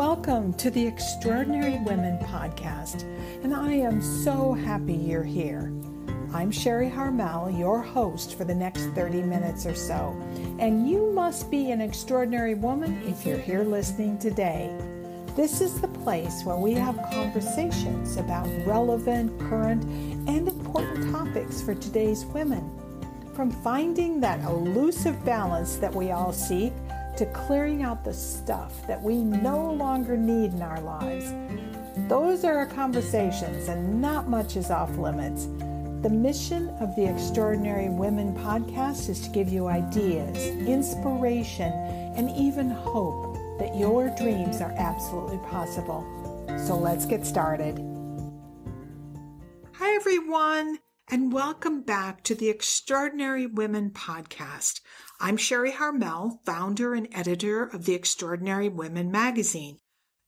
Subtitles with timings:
[0.00, 3.02] Welcome to the Extraordinary Women podcast,
[3.44, 5.70] and I am so happy you're here.
[6.32, 10.18] I'm Sherry Harmel, your host for the next 30 minutes or so,
[10.58, 14.74] and you must be an extraordinary woman if you're here listening today.
[15.36, 19.84] This is the place where we have conversations about relevant, current,
[20.26, 22.74] and important topics for today's women.
[23.34, 26.72] From finding that elusive balance that we all seek
[27.16, 31.32] to clearing out the stuff that we no longer need in our lives.
[32.08, 35.46] Those are our conversations, and not much is off limits.
[36.02, 40.36] The mission of the Extraordinary Women podcast is to give you ideas,
[40.66, 41.72] inspiration,
[42.16, 46.04] and even hope that your dreams are absolutely possible.
[46.66, 47.78] So let's get started.
[49.74, 50.78] Hi, everyone
[51.12, 54.80] and welcome back to the Extraordinary Women podcast.
[55.22, 59.76] I'm Sherry Harmel, founder and editor of the Extraordinary Women magazine,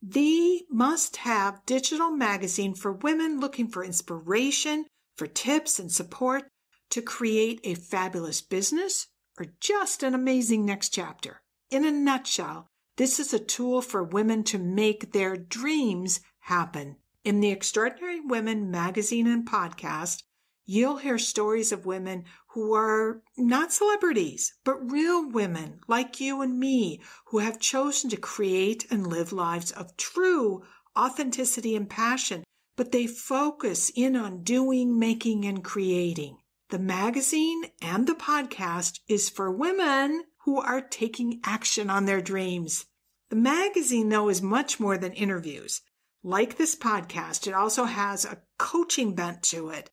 [0.02, 4.84] the must have digital magazine for women looking for inspiration,
[5.16, 6.44] for tips and support
[6.90, 9.06] to create a fabulous business
[9.38, 11.40] or just an amazing next chapter.
[11.70, 16.96] In a nutshell, this is a tool for women to make their dreams happen.
[17.24, 20.22] In the Extraordinary Women magazine and podcast,
[20.64, 22.24] You'll hear stories of women
[22.54, 28.16] who are not celebrities, but real women like you and me who have chosen to
[28.16, 30.62] create and live lives of true
[30.96, 32.44] authenticity and passion,
[32.76, 36.36] but they focus in on doing, making, and creating.
[36.68, 42.84] The magazine and the podcast is for women who are taking action on their dreams.
[43.30, 45.80] The magazine, though, is much more than interviews.
[46.22, 49.90] Like this podcast, it also has a coaching bent to it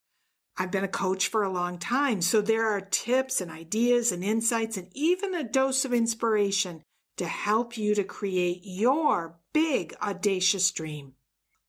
[0.61, 4.25] I've been a coach for a long time, so there are tips and ideas and
[4.25, 6.83] insights and even a dose of inspiration
[7.15, 11.13] to help you to create your big audacious dream.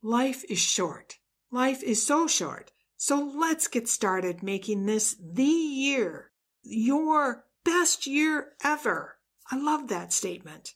[0.02, 1.18] Life is short.
[1.52, 2.72] Life is so short.
[2.96, 9.18] So let's get started making this the year, your best year ever.
[9.52, 10.74] I love that statement.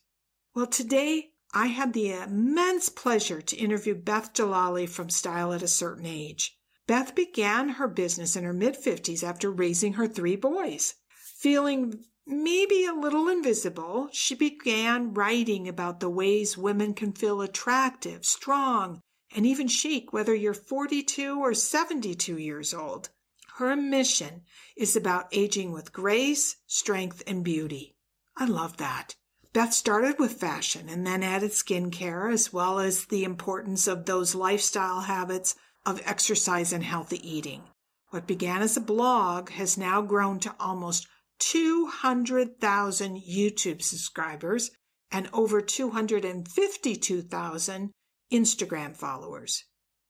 [0.53, 5.67] Well, today I had the immense pleasure to interview Beth Djalali from Style at a
[5.67, 6.57] Certain Age.
[6.87, 10.95] Beth began her business in her mid 50s after raising her three boys.
[11.37, 18.25] Feeling maybe a little invisible, she began writing about the ways women can feel attractive,
[18.25, 19.01] strong,
[19.35, 23.09] and even chic, whether you're 42 or 72 years old.
[23.55, 24.43] Her mission
[24.75, 27.95] is about aging with grace, strength, and beauty.
[28.37, 29.15] I love that.
[29.53, 34.35] Beth started with fashion and then added skincare as well as the importance of those
[34.35, 37.63] lifestyle habits of exercise and healthy eating.
[38.09, 41.07] What began as a blog has now grown to almost
[41.39, 44.71] 200,000 YouTube subscribers
[45.11, 47.91] and over 252,000
[48.31, 49.65] Instagram followers.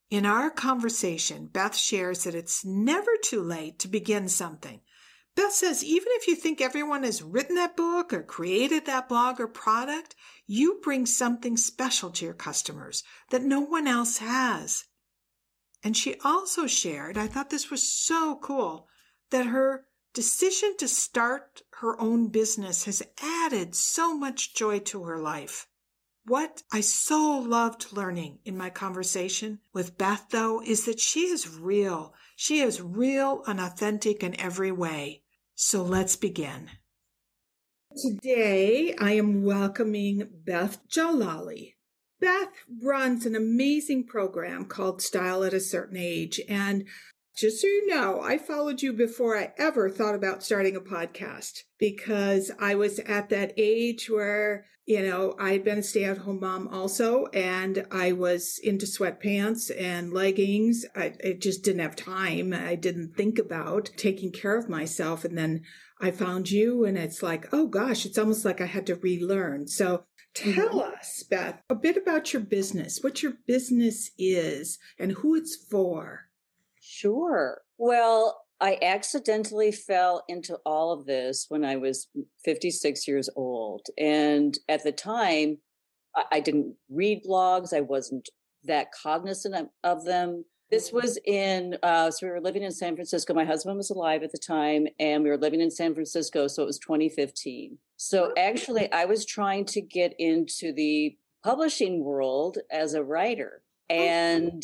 [0.10, 4.82] In our conversation, Beth shares that it's never too late to begin something.
[5.36, 9.40] Beth says even if you think everyone has written that book or created that blog
[9.40, 10.16] or product,
[10.48, 14.86] you bring something special to your customers that no one else has.
[15.86, 18.88] And she also shared, I thought this was so cool,
[19.30, 19.86] that her
[20.16, 25.68] decision to start her own business has added so much joy to her life.
[26.26, 31.48] What I so loved learning in my conversation with Beth, though, is that she is
[31.48, 32.16] real.
[32.36, 35.22] She is real and authentic in every way.
[35.54, 36.72] So let's begin.
[37.96, 41.75] Today, I am welcoming Beth Djalali.
[42.26, 46.42] Beth runs an amazing program called Style at a Certain Age.
[46.50, 46.86] And
[47.38, 51.60] just so you know, I followed you before I ever thought about starting a podcast
[51.78, 56.18] because I was at that age where, you know, I had been a stay at
[56.18, 60.84] home mom also, and I was into sweatpants and leggings.
[60.96, 62.54] I, I just didn't have time.
[62.54, 65.26] I didn't think about taking care of myself.
[65.26, 65.62] And then
[66.02, 69.68] I found you and it's like, oh gosh, it's almost like I had to relearn.
[69.68, 70.06] So
[70.36, 70.94] tell mm-hmm.
[71.00, 76.28] us, Beth, a bit about your business, what your business is and who it's for.
[76.80, 77.62] Sure.
[77.78, 82.08] Well, I accidentally fell into all of this when I was
[82.44, 83.88] 56 years old.
[83.98, 85.58] And at the time,
[86.32, 87.74] I didn't read blogs.
[87.74, 88.30] I wasn't
[88.64, 90.46] that cognizant of them.
[90.72, 93.34] This was in, uh, so we were living in San Francisco.
[93.34, 96.48] My husband was alive at the time, and we were living in San Francisco.
[96.48, 97.78] So it was 2015.
[97.98, 103.62] So actually, I was trying to get into the publishing world as a writer.
[103.90, 104.64] And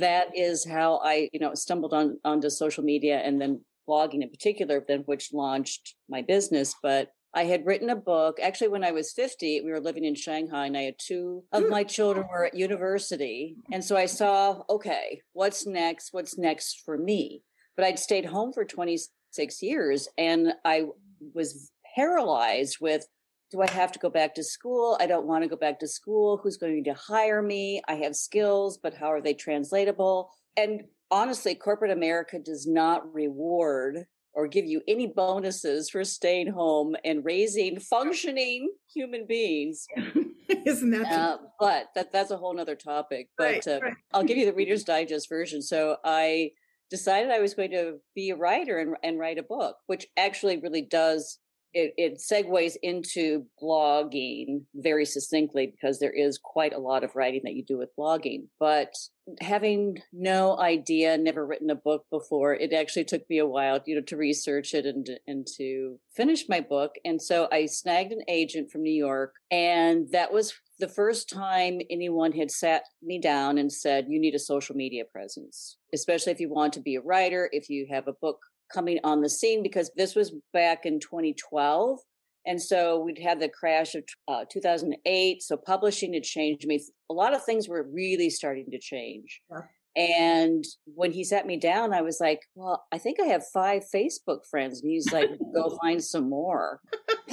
[0.00, 4.30] that is how I, you know, stumbled on onto social media and then blogging in
[4.30, 6.74] particular, then which launched my business.
[6.82, 8.38] But I had written a book.
[8.42, 11.64] Actually, when I was 50, we were living in Shanghai and I had two of
[11.64, 11.70] hmm.
[11.70, 13.56] my children were at university.
[13.70, 16.14] And so I saw, okay, what's next?
[16.14, 17.42] What's next for me?
[17.76, 20.86] But I'd stayed home for 26 years and I
[21.34, 23.06] was paralyzed with
[23.52, 24.96] do I have to go back to school?
[24.98, 26.40] I don't want to go back to school.
[26.42, 27.80] Who's going to hire me?
[27.86, 30.30] I have skills, but how are they translatable?
[30.56, 34.06] And honestly, corporate America does not reward
[34.36, 39.86] or give you any bonuses for staying home and raising functioning human beings.
[40.66, 41.10] Isn't that?
[41.10, 43.30] Uh, but that that's a whole nother topic.
[43.38, 43.94] But right, uh, right.
[44.12, 45.62] I'll give you the Reader's Digest version.
[45.62, 46.50] So I
[46.90, 50.58] decided I was going to be a writer and, and write a book, which actually
[50.58, 51.38] really does
[51.72, 57.42] it, it segues into blogging very succinctly because there is quite a lot of writing
[57.44, 58.46] that you do with blogging.
[58.58, 58.94] But
[59.40, 63.94] having no idea, never written a book before, it actually took me a while, you
[63.94, 66.92] know, to research it and and to finish my book.
[67.04, 71.80] And so I snagged an agent from New York, and that was the first time
[71.90, 76.40] anyone had sat me down and said, "You need a social media presence, especially if
[76.40, 78.38] you want to be a writer, if you have a book
[78.72, 81.98] coming on the scene because this was back in 2012.
[82.46, 85.42] And so we'd had the crash of uh, 2008.
[85.42, 86.66] So publishing had changed.
[86.66, 86.80] Mean,
[87.10, 89.40] a lot of things were really starting to change.
[89.50, 89.62] Yeah.
[89.96, 93.82] And when he sat me down, I was like, well, I think I have five
[93.92, 94.82] Facebook friends.
[94.82, 96.80] And he's like, go find some more.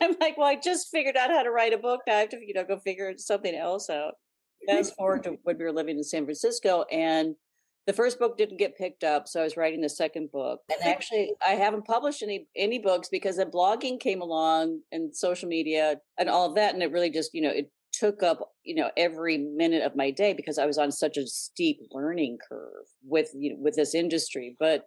[0.00, 2.00] I'm like, well, I just figured out how to write a book.
[2.06, 4.14] Now I have to, you know, go figure something else out.
[4.66, 7.36] Fast forward to when we were living in San Francisco and
[7.88, 10.60] the first book didn't get picked up so i was writing the second book.
[10.70, 15.48] And actually i haven't published any any books because the blogging came along and social
[15.48, 18.74] media and all of that and it really just you know it took up you
[18.74, 22.84] know every minute of my day because i was on such a steep learning curve
[23.02, 24.54] with you know, with this industry.
[24.60, 24.84] But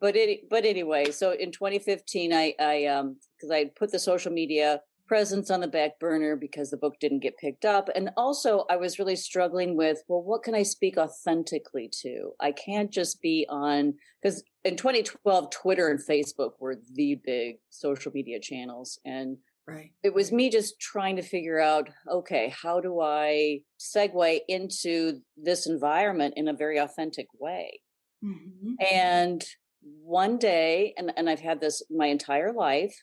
[0.00, 4.32] but it but anyway so in 2015 i i um because i put the social
[4.32, 7.88] media presence on the back burner because the book didn't get picked up.
[7.94, 12.32] And also, I was really struggling with, well, what can I speak authentically to?
[12.40, 18.12] I can't just be on, because in 2012, Twitter and Facebook were the big social
[18.12, 18.98] media channels.
[19.04, 19.92] And Right.
[20.02, 25.66] It was me just trying to figure out, okay, how do I segue into this
[25.66, 27.80] environment in a very authentic way?
[28.22, 28.74] Mm-hmm.
[28.92, 29.44] And
[30.02, 32.94] one day, and, and I've had this my entire life,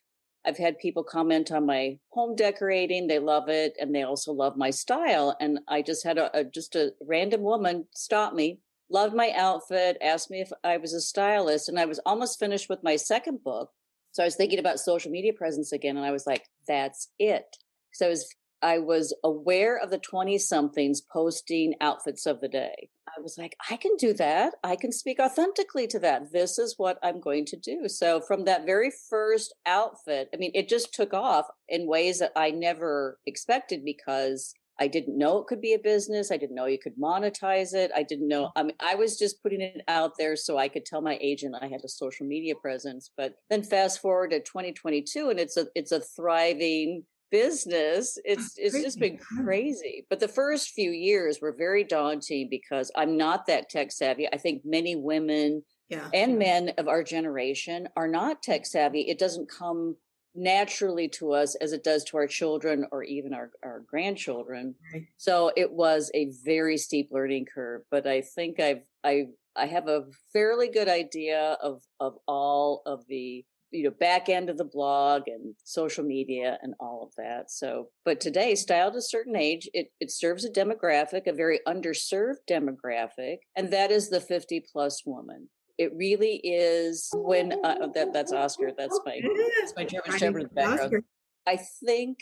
[0.46, 3.08] I've had people comment on my home decorating.
[3.08, 3.76] They love it.
[3.80, 5.36] And they also love my style.
[5.40, 8.60] And I just had a, a, just a random woman stop me,
[8.90, 11.70] loved my outfit, asked me if I was a stylist.
[11.70, 13.70] And I was almost finished with my second book.
[14.14, 15.96] So I was thinking about social media presence again.
[15.96, 17.58] And I was like, that's it.
[17.94, 18.28] So I was
[18.62, 22.90] I was aware of the 20 somethings posting outfits of the day.
[23.08, 24.54] I was like, I can do that.
[24.64, 26.32] I can speak authentically to that.
[26.32, 27.88] This is what I'm going to do.
[27.88, 32.32] So from that very first outfit, I mean, it just took off in ways that
[32.36, 36.32] I never expected because I didn't know it could be a business.
[36.32, 37.92] I didn't know you could monetize it.
[37.96, 38.46] I didn't know.
[38.46, 38.52] Mm.
[38.56, 41.56] I mean, I was just putting it out there so I could tell my agent
[41.62, 43.12] I had a social media presence.
[43.16, 48.80] But then fast forward to 2022 and it's a, it's a thriving business it's it's
[48.80, 50.06] just been crazy.
[50.10, 54.28] But the first few years were very daunting because i'm not that tech savvy.
[54.32, 56.10] I think many women yeah.
[56.14, 59.02] and men of our generation are not tech savvy.
[59.02, 59.98] It doesn't come
[60.34, 64.76] naturally to us as it does to our children or even our, our grandchildren.
[64.94, 65.04] Right.
[65.18, 69.26] so it was a very steep learning curve but i think i've i
[69.58, 74.50] i have a fairly good idea of of all of the you know back end
[74.50, 79.02] of the blog and social media and all of that so but today styled a
[79.02, 84.22] certain age it, it serves a demographic a very underserved demographic and that is the
[84.22, 85.50] 50 plus woman.
[85.78, 89.20] It really is when uh, that that's oscar that's my
[89.60, 91.04] that's my german shepherd in the background.
[91.48, 92.20] I think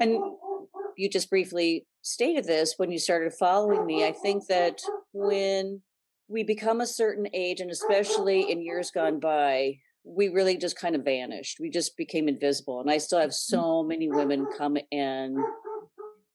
[0.00, 0.18] and
[0.96, 4.80] you just briefly stated this when you started following me i think that
[5.12, 5.82] when
[6.28, 10.94] we become a certain age and especially in years gone by we really just kind
[10.94, 11.58] of vanished.
[11.60, 12.80] We just became invisible.
[12.80, 13.56] And I still have mm-hmm.
[13.56, 15.36] so many women come and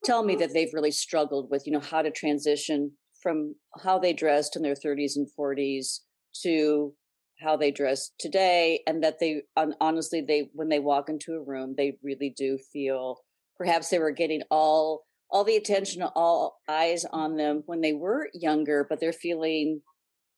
[0.03, 2.91] tell me that they've really struggled with, you know, how to transition
[3.23, 5.99] from how they dressed in their 30s and 40s
[6.43, 6.93] to
[7.39, 9.41] how they dress today and that they
[9.79, 13.17] honestly they when they walk into a room they really do feel
[13.57, 18.29] perhaps they were getting all all the attention all eyes on them when they were
[18.33, 19.81] younger but they're feeling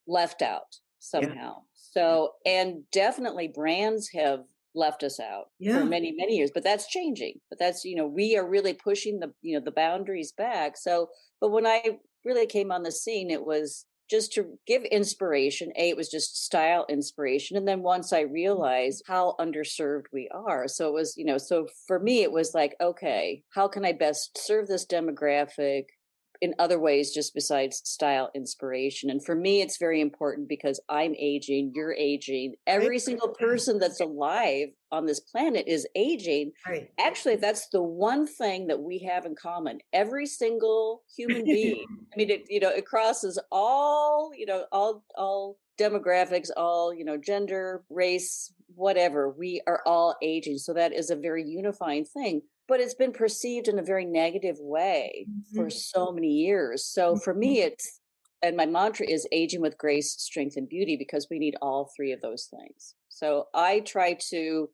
[0.08, 1.56] left out somehow.
[1.56, 1.62] Yeah.
[1.74, 4.42] So, and definitely brands have
[4.76, 5.78] left us out yeah.
[5.78, 9.20] for many many years but that's changing but that's you know we are really pushing
[9.20, 11.08] the you know the boundaries back so
[11.40, 11.80] but when i
[12.26, 15.72] really came on the scene it was just to give inspiration.
[15.76, 17.58] A, it was just style inspiration.
[17.58, 18.34] And then once I mm-hmm.
[18.34, 20.68] realized how underserved we are.
[20.68, 23.94] So it was, you know, so for me, it was like, okay, how can I
[23.94, 25.86] best serve this demographic?
[26.44, 31.16] In other ways just besides style inspiration and for me it's very important because i'm
[31.18, 36.52] aging you're aging every single person that's alive on this planet is aging.
[36.68, 36.90] Right.
[37.00, 39.80] actually that's the one thing that we have in common.
[39.92, 41.84] Every single human being
[42.14, 47.04] i mean it you know it crosses all you know all all demographics all you
[47.04, 50.58] know gender race whatever we are all aging.
[50.58, 54.58] So that is a very unifying thing but it's been perceived in a very negative
[54.60, 55.58] way mm-hmm.
[55.58, 56.86] for so many years.
[56.86, 57.68] So for me, mm-hmm.
[57.68, 58.00] it's,
[58.42, 62.12] and my mantra is aging with grace, strength, and beauty because we need all three
[62.12, 62.96] of those things.
[63.10, 64.70] So I try to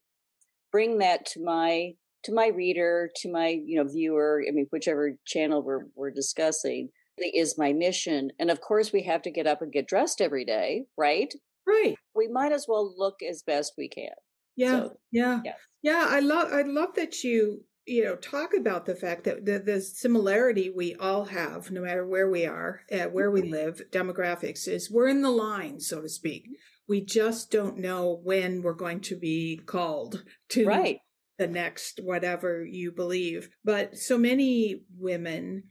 [0.72, 1.94] bring that to my
[2.24, 4.44] to my reader, to my you know viewer.
[4.48, 8.32] I mean, whichever channel we're we're discussing is my mission.
[8.40, 11.34] And of course, we have to get up and get dressed every day, right?
[11.68, 11.96] Right.
[12.16, 14.10] We might as well look as best we can.
[14.56, 15.54] Yeah, so, yeah, yeah.
[15.82, 19.60] Yeah, I love I love that you you know, talk about the fact that the,
[19.60, 24.68] the similarity we all have, no matter where we are, uh, where we live, demographics
[24.68, 26.48] is we're in the line, so to speak.
[26.88, 31.00] We just don't know when we're going to be called to right.
[31.38, 33.50] the next whatever you believe.
[33.64, 35.64] But so many women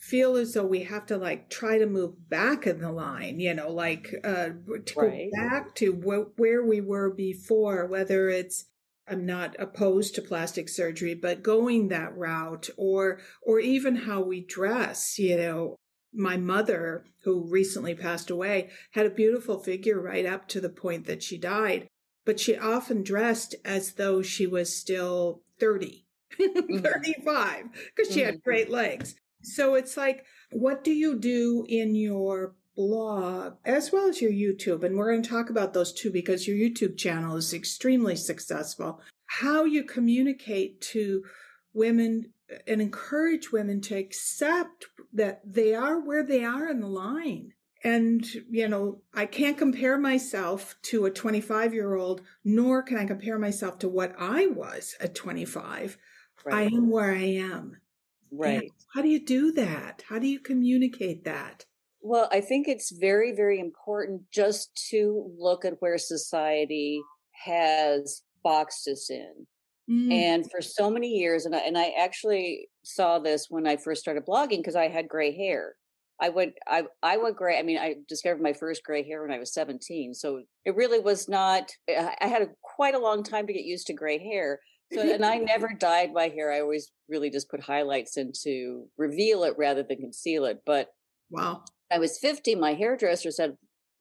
[0.00, 3.52] feel as though we have to like try to move back in the line, you
[3.52, 4.48] know, like uh,
[4.86, 5.30] to right.
[5.34, 8.64] go back to wh- where we were before, whether it's
[9.10, 14.44] I'm not opposed to plastic surgery, but going that route or, or even how we
[14.44, 15.76] dress, you know,
[16.12, 21.06] my mother, who recently passed away, had a beautiful figure right up to the point
[21.06, 21.86] that she died,
[22.24, 26.06] but she often dressed as though she was still 30,
[26.40, 26.78] mm-hmm.
[26.78, 27.64] 35,
[27.94, 28.30] because she mm-hmm.
[28.30, 29.14] had great legs.
[29.42, 34.84] So it's like, what do you do in your blog as well as your YouTube.
[34.84, 39.00] And we're going to talk about those too because your YouTube channel is extremely successful.
[39.26, 41.22] How you communicate to
[41.72, 42.32] women
[42.66, 47.52] and encourage women to accept that they are where they are in the line.
[47.82, 53.06] And, you know, I can't compare myself to a 25 year old, nor can I
[53.06, 55.96] compare myself to what I was at 25.
[56.44, 56.54] Right.
[56.54, 57.76] I am where I am.
[58.30, 58.62] Right.
[58.62, 60.02] And how do you do that?
[60.08, 61.64] How do you communicate that?
[62.02, 67.02] Well, I think it's very, very important just to look at where society
[67.44, 69.46] has boxed us in.
[69.90, 70.12] Mm.
[70.12, 74.00] And for so many years, and I, and I actually saw this when I first
[74.00, 75.74] started blogging because I had gray hair.
[76.20, 77.58] I went, I, I went gray.
[77.58, 80.14] I mean, I discovered my first gray hair when I was 17.
[80.14, 83.86] So it really was not, I had a, quite a long time to get used
[83.88, 84.60] to gray hair.
[84.92, 86.52] So, and I never dyed my hair.
[86.52, 90.58] I always really just put highlights in to reveal it rather than conceal it.
[90.66, 90.88] But
[91.30, 93.56] wow, I was 50, my hairdresser said,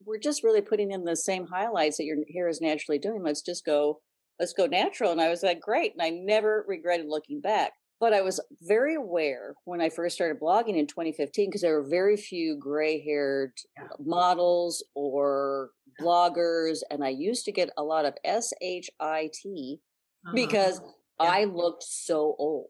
[0.05, 3.23] We're just really putting in the same highlights that your hair is naturally doing.
[3.23, 4.01] Let's just go,
[4.39, 5.11] let's go natural.
[5.11, 5.93] And I was like, Great.
[5.93, 7.73] And I never regretted looking back.
[7.99, 11.89] But I was very aware when I first started blogging in 2015 because there were
[11.89, 13.51] very few gray haired
[13.99, 16.79] models or bloggers.
[16.89, 19.79] And I used to get a lot of S H I T
[20.25, 20.33] uh-huh.
[20.33, 20.79] because
[21.19, 21.29] yeah.
[21.29, 22.67] I looked so old.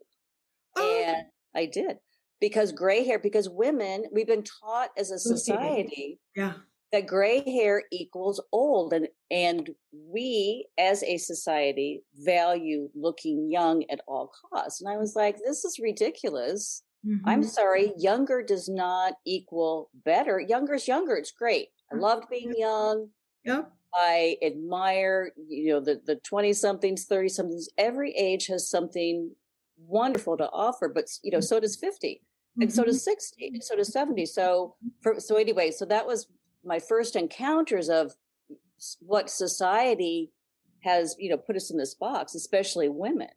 [0.76, 1.04] Oh.
[1.06, 1.98] And I did
[2.40, 6.54] because gray hair, because women, we've been taught as a society yeah.
[6.90, 8.92] that gray hair equals old.
[8.94, 14.80] And, and we as a society value looking young at all costs.
[14.80, 16.82] And I was like, this is ridiculous.
[17.06, 17.28] Mm-hmm.
[17.28, 20.40] I'm sorry, younger does not equal better.
[20.40, 21.16] Younger is younger.
[21.16, 21.68] It's great.
[21.92, 23.08] I loved being young.
[23.44, 23.62] Yeah.
[23.94, 27.68] I admire, you know, the the 20 somethings, 30 somethings.
[27.76, 29.32] Every age has something
[29.78, 31.44] wonderful to offer, but you know, mm-hmm.
[31.44, 32.22] so does 50
[32.60, 33.10] and so does mm-hmm.
[33.10, 36.26] 60 and so does 70 so for, so anyway so that was
[36.64, 38.12] my first encounters of
[39.00, 40.30] what society
[40.80, 43.28] has you know put us in this box especially women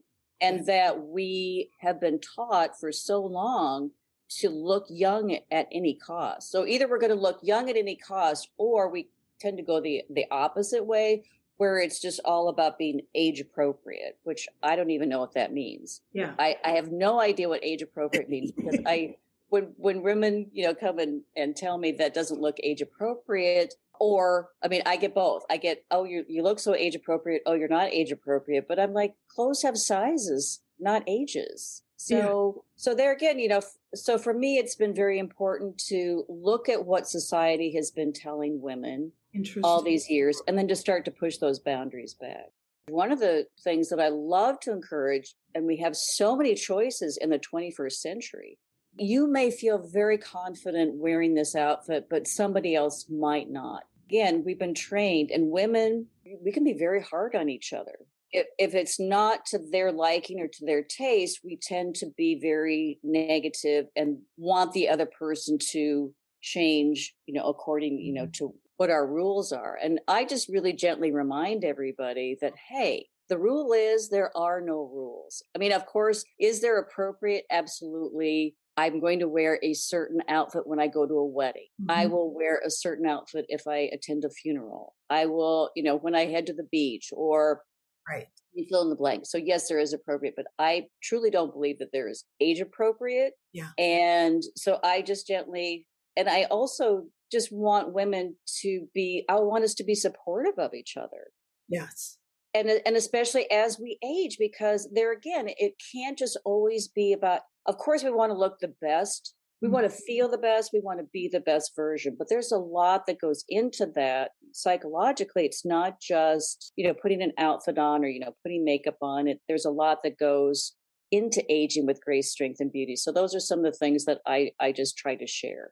[0.41, 3.91] and that we have been taught for so long
[4.39, 6.51] to look young at any cost.
[6.51, 9.81] So either we're going to look young at any cost or we tend to go
[9.81, 11.23] the the opposite way
[11.63, 15.53] where it's just all about being age appropriate, which I don't even know what that
[15.53, 16.01] means.
[16.12, 16.34] Yeah.
[16.38, 19.15] I, I have no idea what age appropriate means because I,
[19.48, 23.75] when, when women, you know, come and, and tell me that doesn't look age appropriate,
[23.98, 25.43] or, I mean, I get both.
[25.50, 27.43] I get, oh, you, you look so age appropriate.
[27.46, 28.67] Oh, you're not age appropriate.
[28.67, 31.84] But I'm like, clothes have sizes, not ages.
[31.96, 32.62] So, yeah.
[32.75, 33.62] so there again, you know,
[33.96, 38.62] so for me, it's been very important to look at what society has been telling
[38.62, 39.13] women
[39.63, 42.51] all these years and then to start to push those boundaries back.
[42.89, 47.17] One of the things that I love to encourage, and we have so many choices
[47.17, 48.57] in the 21st century.
[48.95, 53.85] you may feel very confident wearing this outfit, but somebody else might not.
[54.07, 56.07] Again, we've been trained, and women,
[56.43, 57.95] we can be very hard on each other.
[58.31, 62.39] If, if it's not to their liking or to their taste, we tend to be
[62.39, 68.47] very negative and want the other person to change, you know, according, you know, mm-hmm.
[68.49, 69.77] to what our rules are.
[69.81, 74.89] And I just really gently remind everybody that, hey, the rule is there are no
[74.93, 75.43] rules.
[75.55, 77.45] I mean, of course, is there appropriate?
[77.51, 78.55] Absolutely.
[78.75, 81.67] I'm going to wear a certain outfit when I go to a wedding.
[81.81, 81.91] Mm-hmm.
[81.91, 84.95] I will wear a certain outfit if I attend a funeral.
[85.09, 87.61] I will, you know, when I head to the beach or
[88.09, 88.27] right.
[88.55, 89.25] You fill in the blank.
[89.25, 93.33] So yes, there is appropriate, but I truly don't believe that there is age appropriate.
[93.51, 93.69] Yeah.
[93.79, 99.65] And so I just gently, and I also just want women to be, I want
[99.65, 101.31] us to be supportive of each other.
[101.67, 102.17] Yes.
[102.53, 107.41] And and especially as we age because there again it can't just always be about
[107.65, 109.33] of course we want to look the best.
[109.61, 110.05] We want to mm-hmm.
[110.05, 110.71] feel the best.
[110.73, 112.15] We want to be the best version.
[112.17, 115.45] But there's a lot that goes into that psychologically.
[115.45, 119.27] It's not just you know putting an outfit on or you know putting makeup on.
[119.27, 120.75] It there's a lot that goes
[121.11, 122.95] into aging with grace strength and beauty.
[122.95, 125.71] So those are some of the things that i i just try to share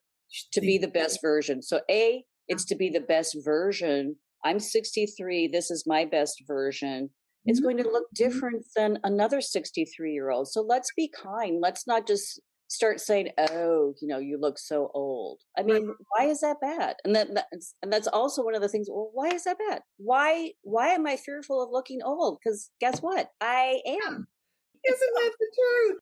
[0.52, 5.48] to be the best version so a it's to be the best version I'm 63.
[5.48, 7.10] This is my best version.
[7.46, 7.66] It's mm-hmm.
[7.66, 8.24] going to look mm-hmm.
[8.24, 10.48] different than another 63 year old.
[10.48, 11.60] So let's be kind.
[11.62, 15.96] Let's not just start saying, "Oh, you know, you look so old." I mean, right.
[16.10, 16.96] why is that bad?
[17.04, 18.88] And then that's, and that's also one of the things.
[18.90, 19.82] Well, why is that bad?
[19.98, 22.38] Why why am I fearful of looking old?
[22.44, 23.30] Because guess what?
[23.42, 24.28] I am.
[24.84, 26.02] Isn't that the truth?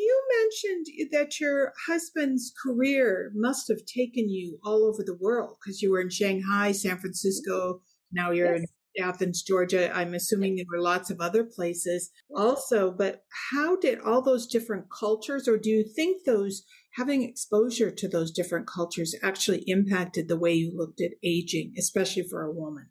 [0.00, 5.82] You mentioned that your husband's career must have taken you all over the world because
[5.82, 7.82] you were in Shanghai, San Francisco.
[8.10, 8.66] Now you're yes.
[8.96, 9.94] in Athens, Georgia.
[9.94, 12.90] I'm assuming there were lots of other places also.
[12.90, 16.64] But how did all those different cultures, or do you think those
[16.94, 22.22] having exposure to those different cultures actually impacted the way you looked at aging, especially
[22.22, 22.88] for a woman?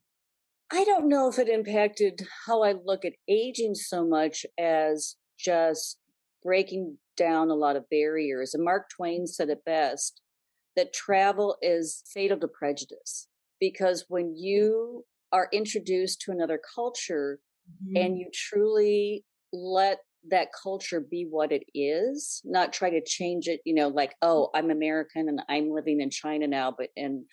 [0.71, 5.98] I don't know if it impacted how I look at aging so much as just
[6.43, 8.53] breaking down a lot of barriers.
[8.53, 10.21] And Mark Twain said it best
[10.75, 13.27] that travel is fatal to prejudice
[13.59, 17.39] because when you are introduced to another culture
[17.83, 17.97] mm-hmm.
[17.97, 19.99] and you truly let
[20.29, 24.49] that culture be what it is, not try to change it, you know, like, oh,
[24.53, 27.23] I'm American and I'm living in China now, but, and,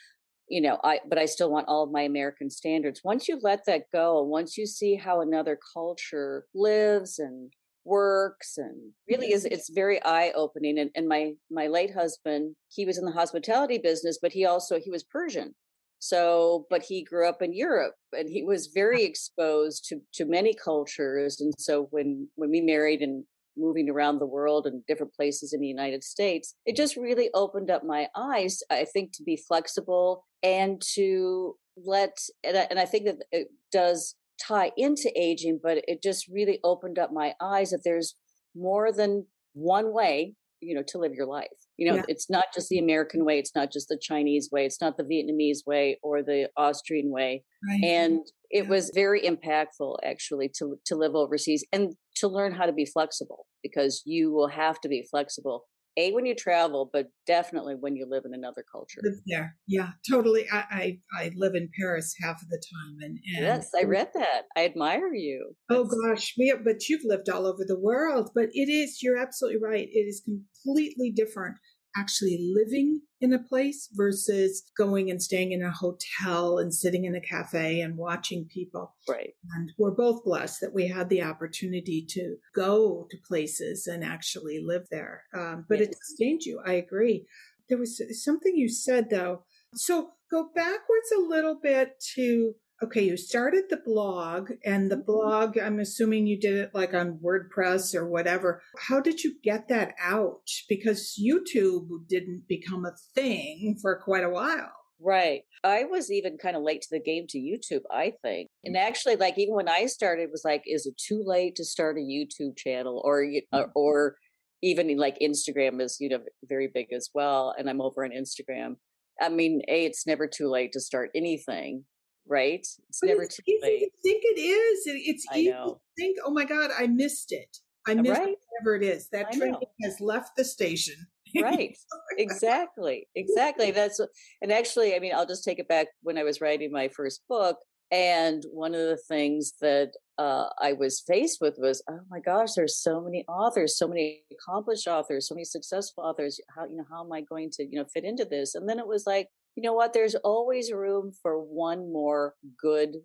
[0.48, 3.00] you know, I, but I still want all of my American standards.
[3.02, 7.52] Once you let that go, once you see how another culture lives and
[7.86, 12.84] works and really is it's very eye opening and, and my my late husband he
[12.84, 15.54] was in the hospitality business but he also he was persian.
[15.98, 20.52] So but he grew up in europe and he was very exposed to to many
[20.54, 23.24] cultures and so when when we married and
[23.58, 27.70] moving around the world and different places in the united states it just really opened
[27.70, 32.84] up my eyes i think to be flexible and to let and I, and I
[32.84, 37.70] think that it does tie into aging, but it just really opened up my eyes
[37.70, 38.14] that there's
[38.54, 41.48] more than one way, you know, to live your life.
[41.76, 42.04] You know, yeah.
[42.08, 45.04] it's not just the American way, it's not just the Chinese way, it's not the
[45.04, 47.44] Vietnamese way or the Austrian way.
[47.66, 47.82] Right.
[47.84, 48.20] And
[48.50, 48.70] it yeah.
[48.70, 53.46] was very impactful actually to to live overseas and to learn how to be flexible
[53.62, 55.64] because you will have to be flexible
[55.96, 59.00] a when you travel, but definitely when you live in another culture.
[59.24, 60.46] Yeah, yeah, totally.
[60.52, 64.10] I, I, I live in Paris half of the time, and, and yes, I read
[64.14, 64.42] that.
[64.56, 65.54] I admire you.
[65.70, 68.30] Oh gosh, we have, but you've lived all over the world.
[68.34, 69.88] But it is you're absolutely right.
[69.90, 71.56] It is completely different
[71.98, 77.14] actually living in a place versus going and staying in a hotel and sitting in
[77.14, 78.94] a cafe and watching people.
[79.08, 79.34] Right.
[79.54, 84.60] And we're both blessed that we had the opportunity to go to places and actually
[84.62, 85.24] live there.
[85.34, 85.88] Um, but yes.
[85.88, 86.60] it sustained you.
[86.66, 87.26] I agree.
[87.68, 89.44] There was something you said though.
[89.74, 95.06] So go backwards a little bit to okay, you started the blog and the mm-hmm.
[95.06, 98.62] blog, I'm assuming you did it like on WordPress or whatever.
[98.78, 100.42] How did you get that out?
[100.68, 104.72] Because YouTube didn't become a thing for quite a while.
[104.98, 105.42] Right.
[105.62, 108.48] I was even kind of late to the game to YouTube, I think.
[108.64, 111.64] And actually, like even when I started, it was like, is it too late to
[111.64, 113.70] start a YouTube channel or, or, mm-hmm.
[113.74, 114.16] or
[114.62, 117.54] even like Instagram is, you know, very big as well.
[117.58, 118.76] And I'm over on Instagram.
[119.20, 121.84] I mean, A, it's never too late to start anything
[122.28, 122.60] right?
[122.60, 123.80] It's but never it's too easy late.
[123.80, 124.82] To think it is.
[124.86, 125.64] It's I easy know.
[125.64, 127.58] to think, oh my God, I missed it.
[127.86, 128.36] I uh, missed right?
[128.50, 129.08] whatever it is.
[129.12, 131.06] That train has left the station.
[131.42, 131.76] right.
[132.18, 133.08] exactly.
[133.14, 133.70] Exactly.
[133.70, 134.00] That's
[134.42, 137.22] and actually, I mean, I'll just take it back when I was writing my first
[137.28, 137.58] book.
[137.92, 142.54] And one of the things that uh, I was faced with was, oh my gosh,
[142.56, 146.40] there's so many authors, so many accomplished authors, so many successful authors.
[146.56, 148.56] How you know how am I going to you know fit into this?
[148.56, 149.92] And then it was like, you know what?
[149.92, 152.96] There's always room for one more good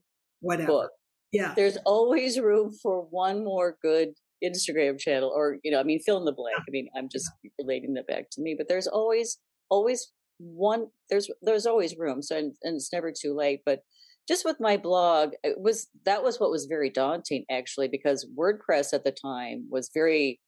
[0.41, 0.67] Whatever.
[0.67, 0.91] book.
[1.31, 1.53] Yeah.
[1.55, 4.09] There's always room for one more good
[4.43, 6.57] Instagram channel, or you know, I mean, fill in the blank.
[6.59, 10.87] I mean, I'm just relating that back to me, but there's always, always one.
[11.09, 12.21] There's there's always room.
[12.21, 13.61] So and, and it's never too late.
[13.65, 13.79] But
[14.27, 18.93] just with my blog, it was that was what was very daunting actually, because WordPress
[18.93, 20.39] at the time was very.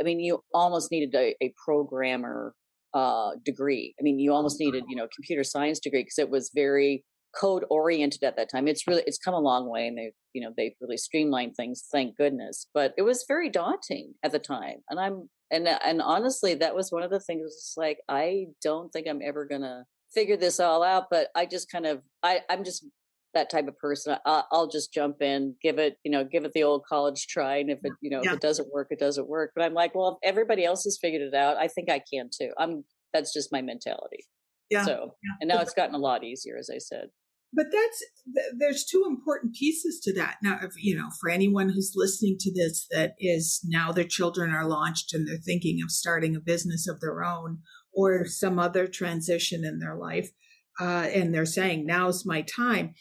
[0.00, 2.54] I mean, you almost needed a, a programmer
[2.94, 3.94] uh, degree.
[3.98, 7.04] I mean, you almost needed, you know, computer science degree because it was very
[7.38, 8.68] code oriented at that time.
[8.68, 11.84] It's really it's come a long way, and they you know they've really streamlined things.
[11.90, 12.68] Thank goodness.
[12.72, 16.90] But it was very daunting at the time, and I'm and and honestly, that was
[16.90, 17.42] one of the things.
[17.42, 21.04] Was like I don't think I'm ever gonna figure this all out.
[21.10, 22.86] But I just kind of I I'm just
[23.34, 24.16] that type of person.
[24.24, 27.56] I'll, I'll just jump in, give it you know give it the old college try,
[27.56, 28.30] and if it you know yeah.
[28.30, 29.52] if it doesn't work, it doesn't work.
[29.54, 32.30] But I'm like, well, if everybody else has figured it out, I think I can
[32.36, 32.50] too.
[32.58, 34.24] I'm that's just my mentality.
[34.70, 34.84] Yeah.
[34.84, 35.36] So, yeah.
[35.40, 37.10] and now it's gotten a lot easier, as I said
[37.54, 41.92] but that's there's two important pieces to that now if you know for anyone who's
[41.94, 46.34] listening to this that is now their children are launched and they're thinking of starting
[46.34, 47.58] a business of their own
[47.92, 50.30] or some other transition in their life
[50.80, 52.94] uh, and they're saying now's my time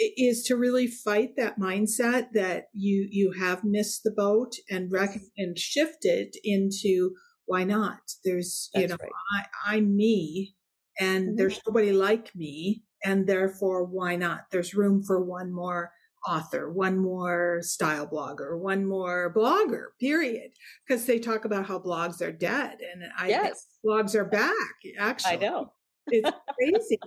[0.00, 5.20] is to really fight that mindset that you you have missed the boat and rec-
[5.36, 7.10] and shift it into
[7.46, 8.00] why not?
[8.24, 9.46] There's That's you know right.
[9.66, 10.54] I, i'm me
[10.98, 11.36] and mm-hmm.
[11.36, 14.46] there's nobody like me and therefore why not?
[14.50, 15.92] There's room for one more
[16.28, 20.50] author one more style blogger one more blogger period
[20.86, 23.68] because they talk about how blogs are dead and i yes.
[23.82, 24.52] blogs are back
[24.98, 25.32] actually.
[25.32, 25.72] i know.
[26.06, 26.98] It's crazy.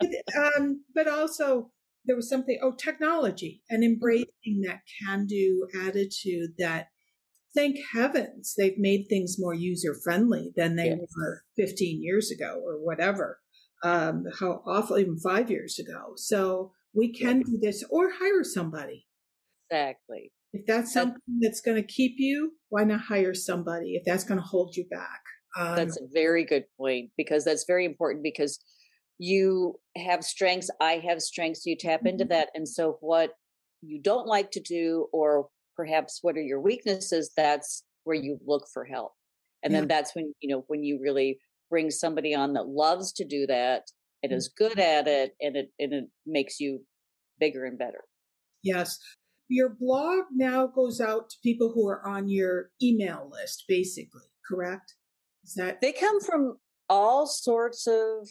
[0.00, 1.70] But, um, but also
[2.06, 6.88] there was something oh technology and embracing that can do attitude that
[7.54, 10.98] thank heavens they've made things more user friendly than they yes.
[11.16, 13.38] were 15 years ago or whatever
[13.82, 16.12] um, how awful, even five years ago.
[16.16, 19.06] So we can do this or hire somebody.
[19.70, 20.32] Exactly.
[20.52, 24.24] If that's something that's, that's going to keep you, why not hire somebody if that's
[24.24, 25.20] going to hold you back?
[25.58, 28.58] Um, that's a very good point because that's very important because
[29.18, 32.08] you have strengths, I have strengths, you tap mm-hmm.
[32.08, 32.50] into that.
[32.54, 33.30] And so what
[33.82, 38.66] you don't like to do, or perhaps what are your weaknesses, that's where you look
[38.72, 39.12] for help.
[39.62, 39.80] And yeah.
[39.80, 41.38] then that's when, you know, when you really
[41.70, 43.82] bring somebody on that loves to do that
[44.22, 46.80] and is good at it and it and it makes you
[47.38, 48.04] bigger and better.
[48.62, 48.98] Yes.
[49.48, 54.94] Your blog now goes out to people who are on your email list, basically, correct?
[55.44, 56.56] Is that they come from
[56.88, 58.28] all sorts of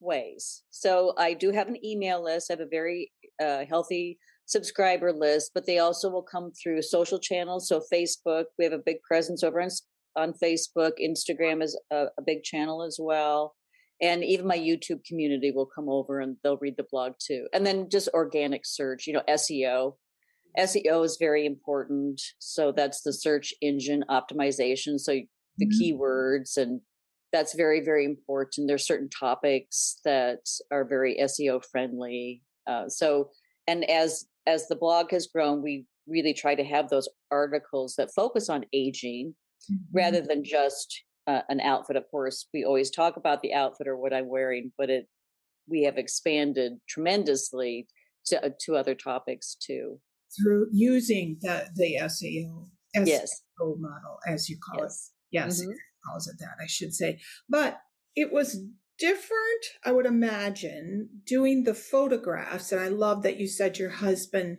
[0.00, 0.62] ways.
[0.70, 2.50] So I do have an email list.
[2.50, 7.18] I have a very uh, healthy subscriber list, but they also will come through social
[7.18, 7.68] channels.
[7.68, 9.68] So Facebook, we have a big presence over on
[10.16, 10.92] on Facebook.
[11.02, 13.54] Instagram is a, a big channel as well.
[14.00, 17.46] And even my YouTube community will come over and they'll read the blog too.
[17.52, 19.96] And then just organic search, you know, SEO.
[20.58, 22.20] SEO is very important.
[22.38, 24.98] So that's the search engine optimization.
[24.98, 25.20] So
[25.58, 25.82] the mm-hmm.
[25.82, 26.80] keywords and
[27.32, 28.68] that's very, very important.
[28.68, 32.42] There's certain topics that are very SEO friendly.
[32.66, 33.30] Uh, so,
[33.66, 38.14] and as, as the blog has grown, we really try to have those articles that
[38.14, 39.34] focus on aging
[39.70, 39.96] mm-hmm.
[39.96, 41.96] rather than just uh, an outfit.
[41.96, 45.06] Of course, we always talk about the outfit or what I'm wearing, but it
[45.68, 47.88] we have expanded tremendously
[48.26, 50.00] to uh, to other topics too
[50.36, 53.42] through using the the SEO SEO yes.
[53.58, 55.10] model as you call yes.
[55.10, 55.12] it.
[55.32, 55.72] Yes, mm-hmm.
[56.06, 57.80] Calls it that I should say, but
[58.14, 58.58] it was
[58.98, 62.72] different, I would imagine, doing the photographs.
[62.72, 64.58] And I love that you said your husband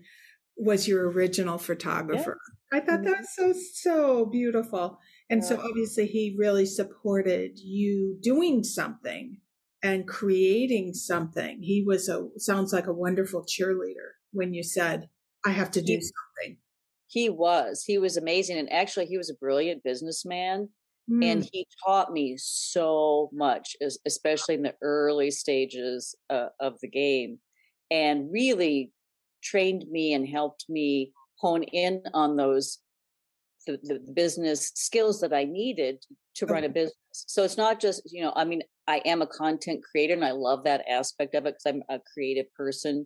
[0.58, 2.40] was your original photographer.
[2.72, 3.48] I thought that mm-hmm.
[3.48, 5.00] was so, so beautiful.
[5.30, 5.50] And yeah.
[5.50, 9.38] so obviously he really supported you doing something
[9.84, 11.60] and creating something.
[11.62, 15.10] He was a, sounds like a wonderful cheerleader when you said,
[15.46, 16.58] I have to do he, something.
[17.08, 18.58] He was, he was amazing.
[18.58, 20.70] And actually he was a brilliant businessman.
[21.10, 21.24] Mm.
[21.24, 27.40] And he taught me so much, especially in the early stages uh, of the game,
[27.90, 28.92] and really
[29.42, 32.80] trained me and helped me hone in on those
[33.68, 36.04] the, the business skills that I needed
[36.36, 36.96] to run a business.
[37.12, 40.32] So it's not just, you know, I mean, I am a content creator and I
[40.32, 43.06] love that aspect of it because I'm a creative person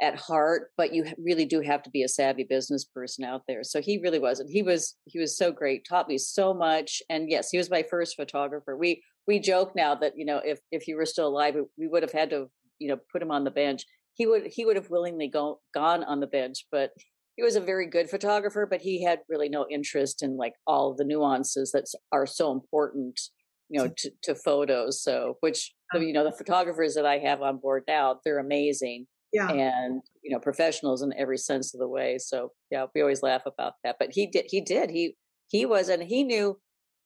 [0.00, 3.64] at heart, but you really do have to be a savvy business person out there.
[3.64, 4.50] So he really wasn't.
[4.50, 7.02] He was he was so great, taught me so much.
[7.08, 8.76] And yes, he was my first photographer.
[8.76, 12.02] We we joke now that, you know, if if he were still alive, we would
[12.02, 13.84] have had to, you know, put him on the bench
[14.16, 16.90] he would he would have willingly go, gone on the bench, but
[17.36, 20.94] he was a very good photographer, but he had really no interest in like all
[20.94, 23.20] the nuances that are so important,
[23.68, 25.02] you know, to, to photos.
[25.02, 25.98] So, which oh.
[25.98, 30.30] you know, the photographers that I have on board now, they're amazing, yeah, and you
[30.30, 32.18] know, professionals in every sense of the way.
[32.18, 33.96] So, yeah, we always laugh about that.
[33.98, 35.16] But he did, he did, he
[35.48, 36.58] he was, and he knew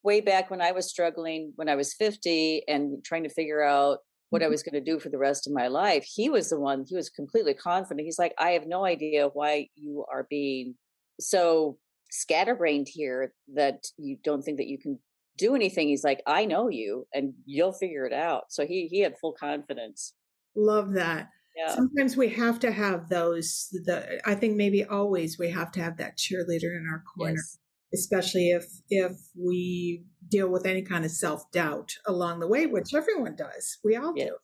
[0.02, 3.98] way back when I was struggling when I was fifty and trying to figure out
[4.30, 4.52] what I mm-hmm.
[4.52, 6.04] was going to do for the rest of my life.
[6.04, 8.04] He was the one, he was completely confident.
[8.04, 10.76] He's like, I have no idea why you are being
[11.18, 11.78] so
[12.10, 14.98] scatterbrained here that you don't think that you can
[15.36, 15.88] do anything.
[15.88, 18.44] He's like, I know you and you'll figure it out.
[18.50, 20.14] So he he had full confidence.
[20.54, 21.28] Love that.
[21.60, 21.74] Yeah.
[21.74, 25.98] Sometimes we have to have those the I think maybe always we have to have
[25.98, 27.34] that cheerleader in our corner.
[27.36, 27.58] Yes.
[27.92, 32.94] Especially if if we deal with any kind of self doubt along the way, which
[32.94, 33.78] everyone does.
[33.84, 34.26] We all yeah.
[34.26, 34.36] do.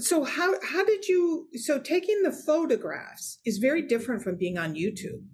[0.00, 4.74] So how how did you so taking the photographs is very different from being on
[4.74, 5.24] YouTube.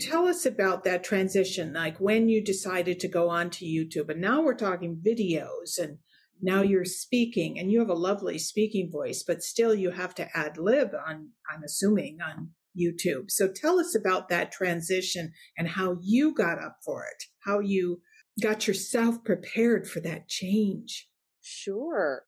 [0.00, 4.20] Tell us about that transition, like when you decided to go on to YouTube, and
[4.20, 5.98] now we're talking videos, and
[6.40, 10.28] now you're speaking, and you have a lovely speaking voice, but still you have to
[10.36, 13.30] ad lib on, I'm assuming, on YouTube.
[13.30, 18.02] So tell us about that transition and how you got up for it, how you
[18.40, 21.08] got yourself prepared for that change?
[21.42, 22.22] Sure.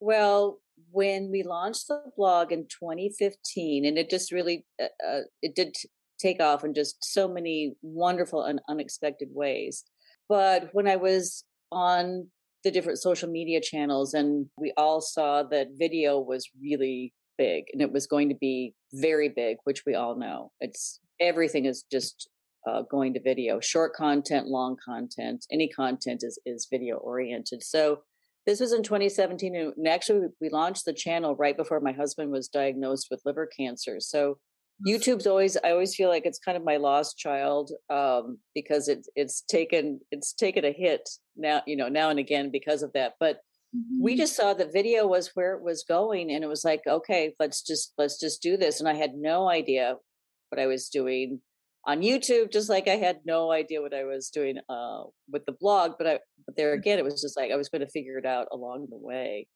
[0.00, 5.54] Well, when we launched the blog in 2015, and it just really uh, uh, it
[5.54, 5.74] did
[6.18, 9.84] take off in just so many wonderful and unexpected ways.
[10.28, 12.28] But when I was on
[12.66, 17.80] the different social media channels, and we all saw that video was really big, and
[17.80, 20.50] it was going to be very big, which we all know.
[20.58, 22.28] It's everything is just
[22.68, 23.60] uh, going to video.
[23.60, 27.62] Short content long content any content is is video oriented.
[27.62, 28.00] So
[28.46, 32.48] this was in 2017 and actually we launched the channel right before my husband was
[32.48, 33.98] diagnosed with liver cancer.
[34.00, 34.38] So
[34.84, 39.08] youtube's always i always feel like it's kind of my lost child um, because it's
[39.14, 43.14] it's taken it's taken a hit now you know now and again because of that
[43.18, 43.36] but
[43.74, 44.02] mm-hmm.
[44.02, 47.34] we just saw the video was where it was going and it was like okay
[47.38, 49.96] let's just let's just do this and i had no idea
[50.50, 51.40] what i was doing
[51.86, 55.52] on YouTube, just like I had no idea what I was doing uh, with the
[55.52, 55.92] blog.
[55.98, 56.78] But I, but there mm.
[56.78, 59.46] again, it was just like I was going to figure it out along the way.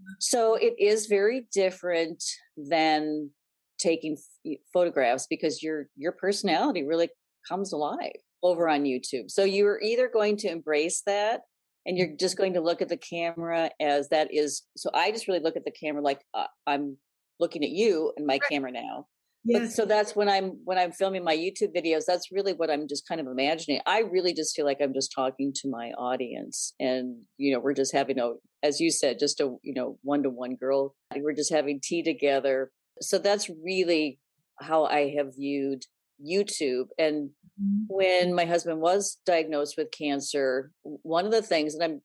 [0.00, 0.04] Mm.
[0.20, 2.22] So it is very different
[2.56, 3.30] than
[3.78, 7.08] taking f- photographs because your your personality really
[7.48, 9.30] comes alive over on YouTube.
[9.30, 11.40] So you're either going to embrace that
[11.86, 15.28] and you're just going to look at the camera as that is so I just
[15.28, 16.96] really look at the camera like uh, I'm
[17.40, 19.06] looking at you and my camera now
[19.44, 19.60] yeah.
[19.60, 22.88] But so that's when I'm when I'm filming my YouTube videos, that's really what I'm
[22.88, 23.80] just kind of imagining.
[23.86, 27.74] I really just feel like I'm just talking to my audience and you know, we're
[27.74, 30.94] just having a as you said, just a you know, one to one girl.
[31.16, 32.70] We're just having tea together.
[33.00, 34.18] So that's really
[34.60, 35.84] how I have viewed
[36.24, 36.88] YouTube.
[36.98, 37.30] And
[37.60, 37.84] mm-hmm.
[37.88, 42.02] when my husband was diagnosed with cancer, one of the things, and I'm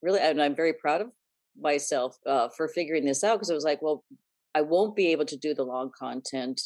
[0.00, 1.08] really, and I'm very proud of
[1.60, 4.04] myself uh, for figuring this out because it was like, well,
[4.54, 6.60] I won't be able to do the long content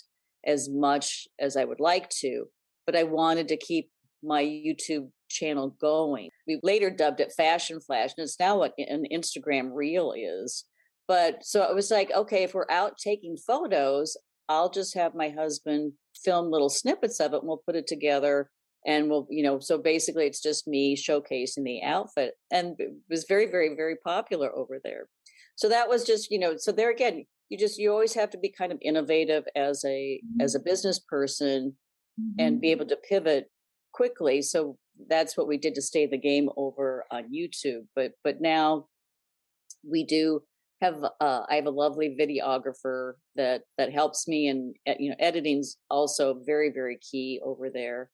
[0.45, 2.47] as much as I would like to,
[2.85, 3.91] but I wanted to keep
[4.23, 6.31] my YouTube channel going.
[6.47, 10.65] We later dubbed it Fashion Flash, and it's now what an Instagram Reel is.
[11.09, 14.17] But so it was like, okay, if we're out taking photos,
[14.49, 15.93] I'll just have my husband
[16.25, 18.51] film little snippets of it and we'll put it together
[18.87, 23.27] and we'll you know so basically it's just me showcasing the outfit and it was
[23.29, 25.09] very very very popular over there
[25.57, 28.39] so that was just you know so there again you just you always have to
[28.39, 30.41] be kind of innovative as a mm-hmm.
[30.41, 31.77] as a business person
[32.21, 32.41] mm-hmm.
[32.41, 33.51] and be able to pivot
[33.93, 38.41] quickly so that's what we did to stay the game over on youtube but but
[38.41, 38.87] now
[39.89, 40.41] we do
[40.81, 45.77] have uh, i have a lovely videographer that that helps me and you know editing's
[45.91, 48.11] also very very key over there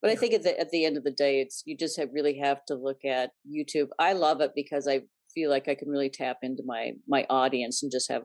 [0.00, 2.08] but i think at the at the end of the day it's you just have,
[2.12, 5.00] really have to look at youtube i love it because i
[5.34, 8.22] feel like i can really tap into my my audience and just have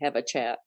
[0.00, 0.58] have a chat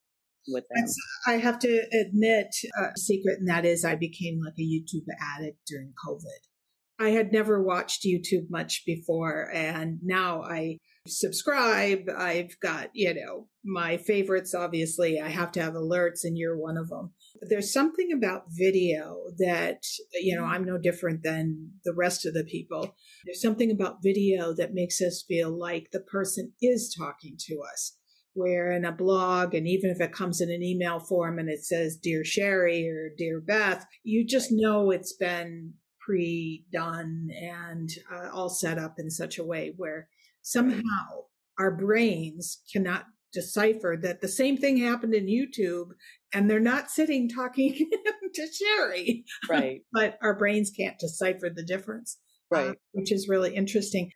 [0.48, 0.86] with them.
[1.28, 5.06] I have to admit a secret, and that is I became like a YouTube
[5.38, 7.04] addict during COVID.
[7.04, 12.10] I had never watched YouTube much before, and now I subscribe.
[12.16, 15.20] I've got, you know, my favorites, obviously.
[15.20, 17.14] I have to have alerts, and you're one of them.
[17.42, 22.44] There's something about video that, you know, I'm no different than the rest of the
[22.44, 22.96] people.
[23.26, 27.98] There's something about video that makes us feel like the person is talking to us
[28.36, 31.64] where in a blog, and even if it comes in an email form and it
[31.64, 35.74] says Dear Sherry or Dear Beth, you just know it's been
[36.06, 40.10] pre done and uh, all set up in such a way where
[40.46, 41.24] somehow
[41.60, 45.90] our brains cannot decipher that the same thing happened in YouTube
[46.34, 47.74] and they're not sitting talking
[48.34, 49.26] to Sherry.
[49.50, 49.82] Right.
[49.94, 52.18] but our brains can't decipher the difference.
[52.54, 52.70] Uh, right.
[52.70, 54.12] Uh, which is really interesting.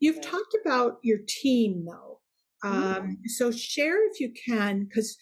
[0.00, 0.24] You've right.
[0.24, 2.20] talked about your team though.
[2.64, 2.82] Mm-hmm.
[2.82, 3.12] Um, mm-hmm.
[3.26, 5.16] So share if you can, because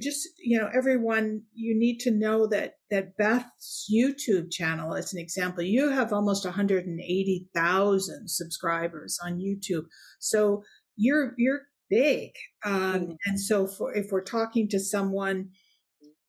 [0.00, 5.20] just you know everyone you need to know that that beth's youtube channel as an
[5.20, 9.84] example you have almost 180000 subscribers on youtube
[10.18, 10.62] so
[10.96, 12.32] you're you're big
[12.64, 13.12] um, mm-hmm.
[13.26, 15.48] and so for if we're talking to someone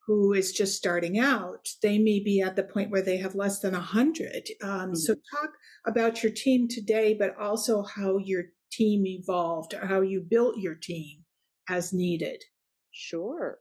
[0.05, 3.59] who is just starting out they may be at the point where they have less
[3.59, 4.93] than 100 um, mm-hmm.
[4.93, 5.49] so talk
[5.87, 10.75] about your team today but also how your team evolved or how you built your
[10.75, 11.23] team
[11.67, 12.43] as needed
[12.97, 13.59] Sure.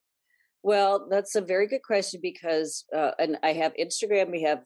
[0.63, 4.31] Well, that's a very good question because, uh, and I have Instagram.
[4.31, 4.65] We have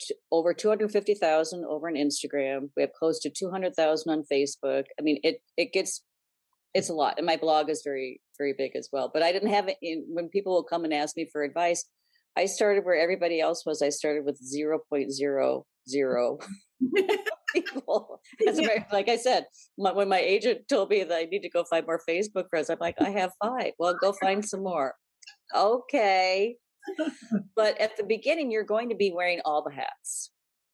[0.00, 2.68] t- over 250,000 over on Instagram.
[2.76, 4.84] We have close to 200,000 on Facebook.
[5.00, 6.02] I mean, it, it gets,
[6.74, 7.14] it's a lot.
[7.16, 9.10] And my blog is very, very big as well.
[9.12, 9.78] But I didn't have it
[10.08, 11.84] when people will come and ask me for advice,
[12.36, 13.80] I started where everybody else was.
[13.80, 15.62] I started with 0.00
[17.54, 18.20] people.
[18.40, 18.84] yeah.
[18.92, 19.46] like I said,
[19.78, 22.70] my, when my agent told me that I need to go find more Facebook friends,
[22.70, 23.72] I'm like, I have five.
[23.78, 24.94] Well, go find some more.
[25.54, 26.56] Okay.
[27.56, 30.30] but at the beginning, you're going to be wearing all the hats.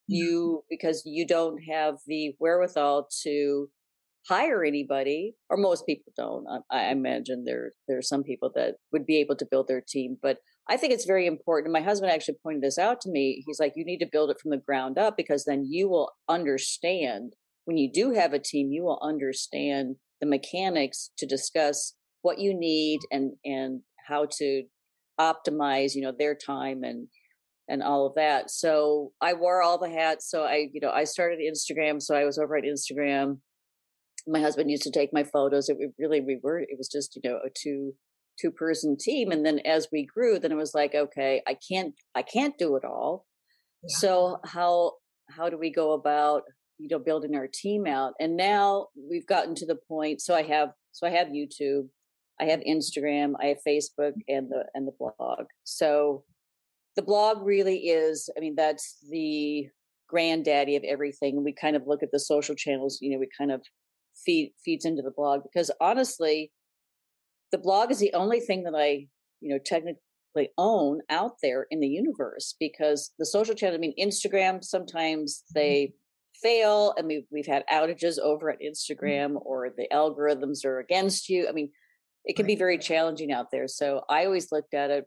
[0.09, 3.69] You, because you don't have the wherewithal to
[4.29, 6.45] hire anybody, or most people don't.
[6.71, 9.83] I, I imagine there there are some people that would be able to build their
[9.87, 10.39] team, but
[10.69, 11.73] I think it's very important.
[11.73, 13.43] My husband actually pointed this out to me.
[13.47, 16.13] He's like, you need to build it from the ground up because then you will
[16.29, 22.39] understand when you do have a team, you will understand the mechanics to discuss what
[22.39, 24.65] you need and and how to
[25.21, 27.09] optimize, you know, their time and
[27.69, 28.51] and all of that.
[28.51, 30.29] So I wore all the hats.
[30.31, 32.03] So I, you know, I started Instagram.
[32.03, 33.39] So I was over at Instagram.
[34.27, 35.69] My husband used to take my photos.
[35.69, 36.61] It really we were.
[36.61, 37.95] It was just you know a two
[38.43, 41.95] two person team and then as we grew then it was like okay i can't
[42.15, 43.27] i can't do it all.
[43.83, 43.97] Yeah.
[43.99, 44.93] so how
[45.31, 46.43] how do we go about
[46.79, 48.15] you know building our team out?
[48.19, 51.89] And now we've gotten to the point so i have so i have youtube
[52.41, 54.37] i have instagram i have facebook mm-hmm.
[54.37, 55.47] and the and the blog.
[55.65, 56.25] So
[56.97, 59.69] the blog really is i mean that's the
[60.09, 63.51] granddaddy of everything we kind of look at the social channels you know we kind
[63.51, 63.63] of
[64.27, 66.51] feed feeds into the blog because honestly
[67.53, 69.07] the blog is the only thing that I,
[69.41, 69.99] you know, technically
[70.59, 75.59] own out there in the universe because the social channel, I mean, Instagram, sometimes mm-hmm.
[75.61, 75.93] they
[76.43, 78.73] fail and we've, we've had outages over at mm-hmm.
[78.73, 81.47] Instagram or the algorithms are against you.
[81.49, 81.71] I mean,
[82.25, 83.69] it can be very challenging out there.
[83.69, 85.05] So I always looked at it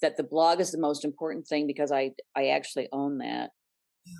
[0.00, 3.50] that the blog is the most important thing because I, I actually own that.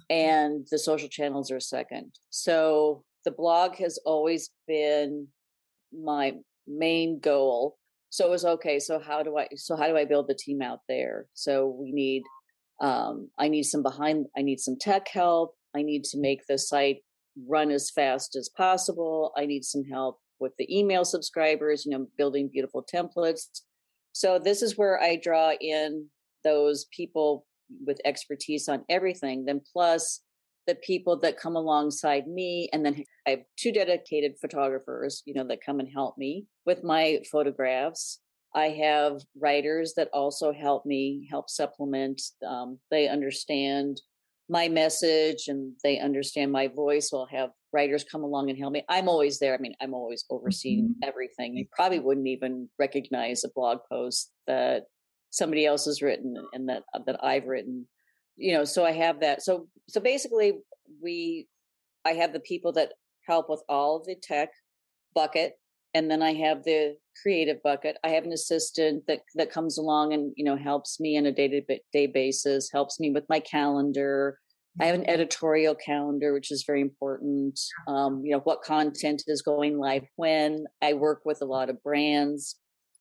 [0.08, 2.12] And the social channels are second.
[2.30, 5.28] So the blog has always been
[5.92, 6.32] my
[6.66, 7.76] main goal.
[8.10, 8.78] So it was okay.
[8.78, 9.48] So how do I?
[9.56, 11.26] So how do I build the team out there?
[11.34, 12.22] So we need.
[12.80, 14.26] Um, I need some behind.
[14.36, 15.54] I need some tech help.
[15.76, 16.98] I need to make the site
[17.48, 19.32] run as fast as possible.
[19.36, 21.84] I need some help with the email subscribers.
[21.84, 23.46] You know, building beautiful templates.
[24.12, 26.08] So this is where I draw in
[26.44, 27.46] those people
[27.84, 29.44] with expertise on everything.
[29.44, 30.20] Then plus
[30.66, 35.46] the people that come alongside me and then i have two dedicated photographers you know
[35.46, 38.20] that come and help me with my photographs
[38.54, 44.00] i have writers that also help me help supplement um, they understand
[44.48, 48.72] my message and they understand my voice so i'll have writers come along and help
[48.72, 51.08] me i'm always there i mean i'm always overseeing mm-hmm.
[51.08, 54.84] everything you probably wouldn't even recognize a blog post that
[55.30, 57.86] somebody else has written and that that i've written
[58.36, 60.52] you know so i have that so so basically
[61.02, 61.48] we
[62.04, 62.92] i have the people that
[63.26, 64.50] help with all the tech
[65.14, 65.54] bucket
[65.94, 67.96] and then i have the creative bucket.
[68.04, 71.32] I have an assistant that that comes along and you know helps me on a
[71.32, 74.38] day-to-day basis helps me with my calendar.
[74.80, 79.42] I have an editorial calendar which is very important um, you know what content is
[79.42, 80.64] going live when.
[80.82, 82.56] I work with a lot of brands.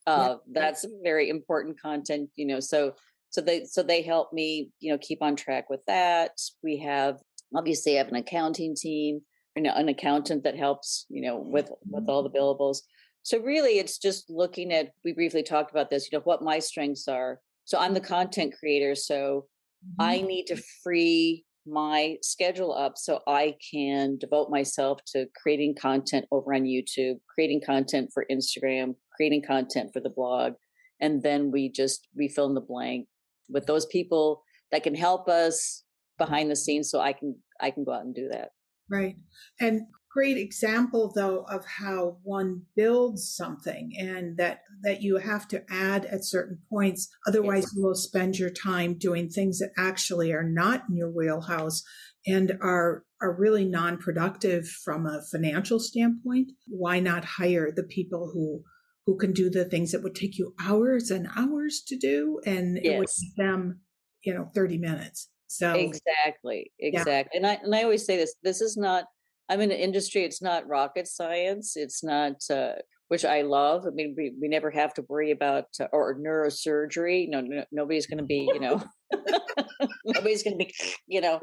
[0.06, 2.94] Uh, that's very important content you know so
[3.30, 6.32] so they so they help me you know keep on track with that.
[6.62, 7.18] We have
[7.56, 9.22] obviously I have an accounting team
[9.62, 12.80] know an accountant that helps you know with with all the billables
[13.22, 16.60] so really it's just looking at we briefly talked about this you know what my
[16.60, 19.46] strengths are so i'm the content creator so
[19.86, 20.02] mm-hmm.
[20.02, 26.26] i need to free my schedule up so i can devote myself to creating content
[26.32, 30.54] over on youtube creating content for instagram creating content for the blog
[31.00, 33.08] and then we just we fill in the blank
[33.50, 35.84] with those people that can help us
[36.18, 38.50] behind the scenes so I can I can go out and do that.
[38.94, 39.16] Right.
[39.60, 45.64] And great example though of how one builds something and that that you have to
[45.70, 47.10] add at certain points.
[47.28, 51.82] Otherwise you will spend your time doing things that actually are not in your wheelhouse
[52.28, 56.52] and are are really non-productive from a financial standpoint.
[56.68, 58.64] Why not hire the people who
[59.08, 62.40] who can do the things that would take you hours and hours to do?
[62.46, 62.86] And yes.
[62.86, 63.82] it would take them
[64.24, 67.38] you know 30 minutes so exactly exactly yeah.
[67.38, 69.06] and i and i always say this this is not
[69.50, 72.74] i'm in an industry it's not rocket science it's not uh,
[73.10, 77.28] which i love i mean we, we never have to worry about uh, or neurosurgery
[77.30, 78.84] no, no nobody's going to be you know
[80.06, 80.74] nobody's going to be
[81.08, 81.40] you know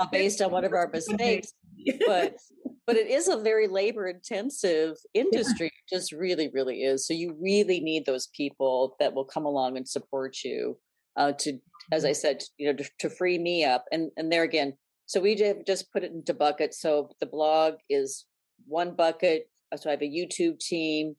[0.00, 1.52] uh, based on one of our mistakes
[2.06, 2.34] but
[2.86, 5.98] but it is a very labor intensive industry yeah.
[5.98, 9.88] just really really is so you really need those people that will come along and
[9.88, 10.78] support you
[11.16, 11.58] uh, to
[11.92, 14.72] as i said you know to, to, free me up and and there again
[15.06, 18.26] so we have just put it into buckets so the blog is
[18.66, 21.14] one bucket so i have a youtube team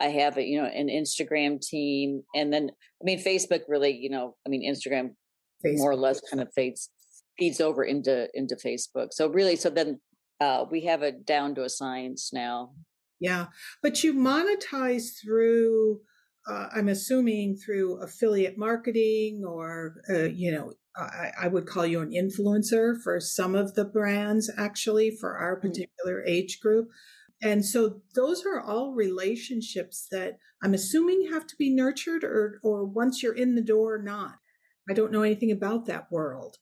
[0.00, 4.10] i have a you know an instagram team and then i mean facebook really you
[4.10, 5.10] know i mean instagram
[5.64, 5.78] Facebook.
[5.78, 6.90] more or less kind of fades
[7.38, 9.98] feeds over into into facebook so really so then
[10.40, 12.72] uh, we have it down to a science now.
[13.20, 13.46] Yeah,
[13.82, 16.00] but you monetize through.
[16.46, 22.00] Uh, I'm assuming through affiliate marketing, or uh, you know, I, I, would call you
[22.00, 25.62] an influencer for some of the brands, actually, for our mm.
[25.62, 26.88] particular age group.
[27.42, 32.84] And so those are all relationships that I'm assuming have to be nurtured, or or
[32.84, 34.36] once you're in the door, not.
[34.88, 36.56] I don't know anything about that world.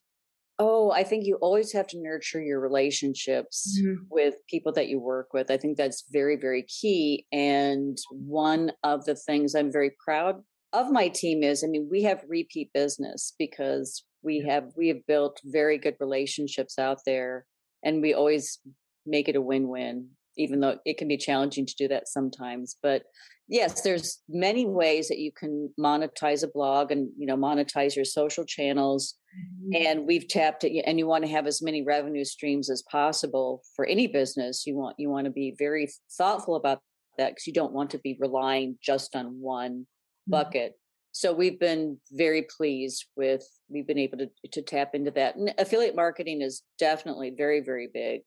[0.61, 4.03] Oh, I think you always have to nurture your relationships mm-hmm.
[4.09, 5.49] with people that you work with.
[5.49, 7.25] I think that's very, very key.
[7.31, 10.43] And one of the things I'm very proud
[10.73, 15.05] of my team is, I mean, we have repeat business because we have we have
[15.07, 17.45] built very good relationships out there
[17.83, 18.59] and we always
[19.05, 23.03] make it a win-win even though it can be challenging to do that sometimes but
[23.47, 28.05] yes there's many ways that you can monetize a blog and you know monetize your
[28.05, 29.85] social channels mm-hmm.
[29.87, 33.61] and we've tapped it and you want to have as many revenue streams as possible
[33.75, 36.79] for any business you want you want to be very thoughtful about
[37.17, 40.31] that because you don't want to be relying just on one mm-hmm.
[40.31, 40.73] bucket
[41.11, 45.53] so we've been very pleased with we've been able to to tap into that and
[45.57, 48.21] affiliate marketing is definitely very very big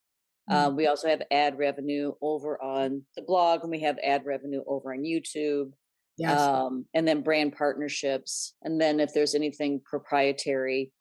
[0.50, 0.76] uh, mm-hmm.
[0.76, 4.92] we also have ad revenue over on the blog, and we have ad revenue over
[4.92, 5.70] on YouTube.
[6.18, 6.40] Yes.
[6.40, 8.54] Um, and then brand partnerships.
[8.62, 10.92] And then if there's anything proprietary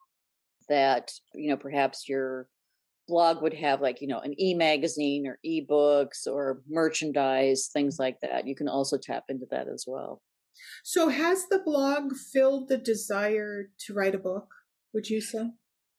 [0.68, 2.48] that, you know, perhaps your
[3.08, 8.46] blog would have like, you know, an e-magazine or ebooks or merchandise, things like that.
[8.46, 10.22] You can also tap into that as well.
[10.84, 14.46] So has the blog filled the desire to write a book,
[14.94, 15.50] would you say?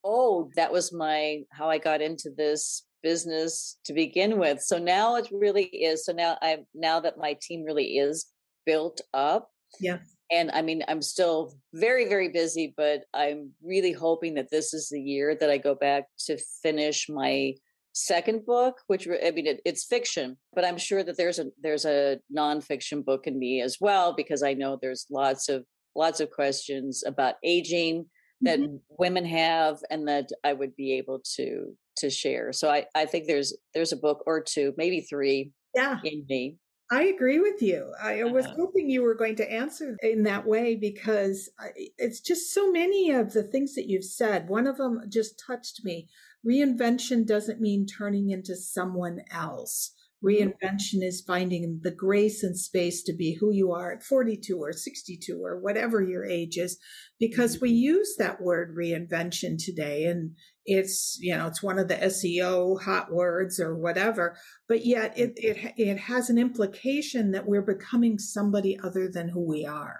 [0.03, 4.61] Oh, that was my how I got into this business to begin with.
[4.61, 6.05] So now it really is.
[6.05, 8.27] So now I'm now that my team really is
[8.65, 9.49] built up.
[9.79, 9.99] Yeah.
[10.31, 14.89] And I mean, I'm still very, very busy, but I'm really hoping that this is
[14.89, 17.53] the year that I go back to finish my
[17.93, 21.85] second book, which I mean, it, it's fiction, but I'm sure that there's a there's
[21.85, 26.31] a nonfiction book in me as well because I know there's lots of lots of
[26.31, 28.05] questions about aging
[28.41, 28.77] that mm-hmm.
[28.97, 32.51] women have and that I would be able to to share.
[32.53, 35.99] So I, I think there's there's a book or two, maybe three yeah.
[36.03, 36.57] in me.
[36.93, 37.91] I agree with you.
[37.99, 38.33] I uh-huh.
[38.33, 41.49] was hoping you were going to answer in that way because
[41.97, 44.47] it's just so many of the things that you've said.
[44.47, 46.07] One of them just touched me.
[46.47, 49.93] Reinvention doesn't mean turning into someone else.
[50.23, 50.49] Mm-hmm.
[50.49, 54.73] Reinvention is finding the grace and space to be who you are at 42 or
[54.73, 56.77] 62 or whatever your age is,
[57.19, 57.97] because we mm-hmm.
[57.97, 60.31] use that word reinvention today and
[60.65, 65.35] it's, you know, it's one of the SEO hot words or whatever, but yet it,
[65.35, 65.67] mm-hmm.
[65.67, 69.99] it, it has an implication that we're becoming somebody other than who we are.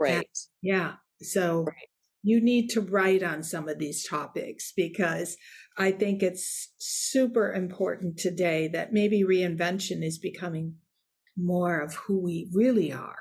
[0.00, 0.14] Right.
[0.14, 0.24] And,
[0.62, 0.94] yeah.
[1.20, 1.88] So right
[2.22, 5.36] you need to write on some of these topics because
[5.78, 10.76] I think it's super important today that maybe reinvention is becoming
[11.36, 13.18] more of who we really are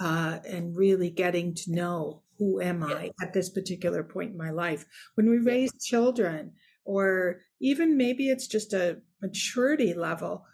[0.00, 4.50] uh, and really getting to know who am I at this particular point in my
[4.50, 4.86] life.
[5.14, 6.52] When we raise children,
[6.84, 10.46] or even maybe it's just a maturity level,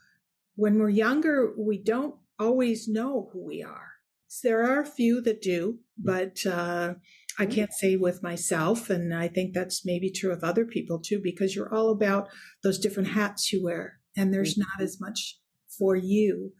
[0.57, 3.92] when we're younger, we don't always know who we are.
[4.26, 6.94] So there are a few that do, but uh,
[7.39, 7.55] I mm-hmm.
[7.55, 8.91] can't say with myself.
[8.91, 12.28] And I think that's maybe true of other people too, because you're all about
[12.62, 14.62] those different hats you wear and there's mm-hmm.
[14.62, 15.39] not as much
[15.78, 16.53] for you.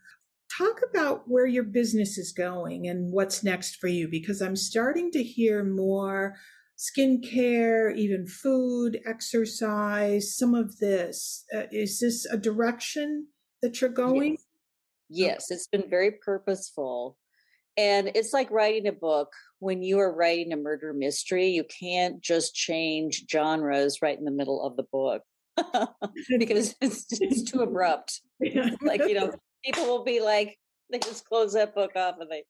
[0.57, 5.11] Talk about where your business is going and what's next for you, because I'm starting
[5.13, 6.37] to hear more
[6.79, 11.45] skincare, even food, exercise, some of this.
[11.55, 13.29] Uh, is this a direction
[13.63, 14.37] that you're going?
[15.09, 15.49] Yes.
[15.49, 17.17] yes, it's been very purposeful.
[17.77, 19.33] And it's like writing a book.
[19.59, 24.31] When you are writing a murder mystery, you can't just change genres right in the
[24.31, 25.23] middle of the book
[26.39, 28.21] because it's, it's too abrupt.
[28.83, 29.33] like, you know,
[29.65, 30.59] people will be like,
[30.91, 32.45] they just close that book off and they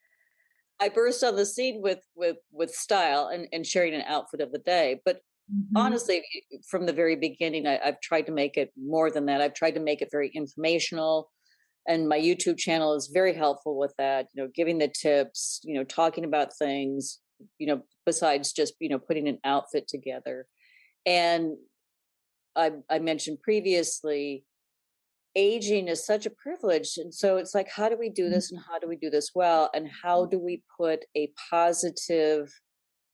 [0.81, 4.53] I burst on the scene with with with style and, and sharing an outfit of
[4.53, 5.01] the day.
[5.05, 5.17] But
[5.53, 5.77] mm-hmm.
[5.77, 6.23] honestly,
[6.69, 9.41] from the very beginning, I, I've tried to make it more than that.
[9.41, 11.31] I've tried to make it very informational,
[11.89, 14.29] and my YouTube channel is very helpful with that.
[14.33, 17.21] You know, giving the tips, you know, talking about things,
[17.59, 20.47] you know, besides just you know putting an outfit together.
[21.05, 21.57] And
[22.57, 24.45] I, I mentioned previously
[25.37, 28.33] aging is such a privilege and so it's like how do we do mm-hmm.
[28.33, 32.51] this and how do we do this well and how do we put a positive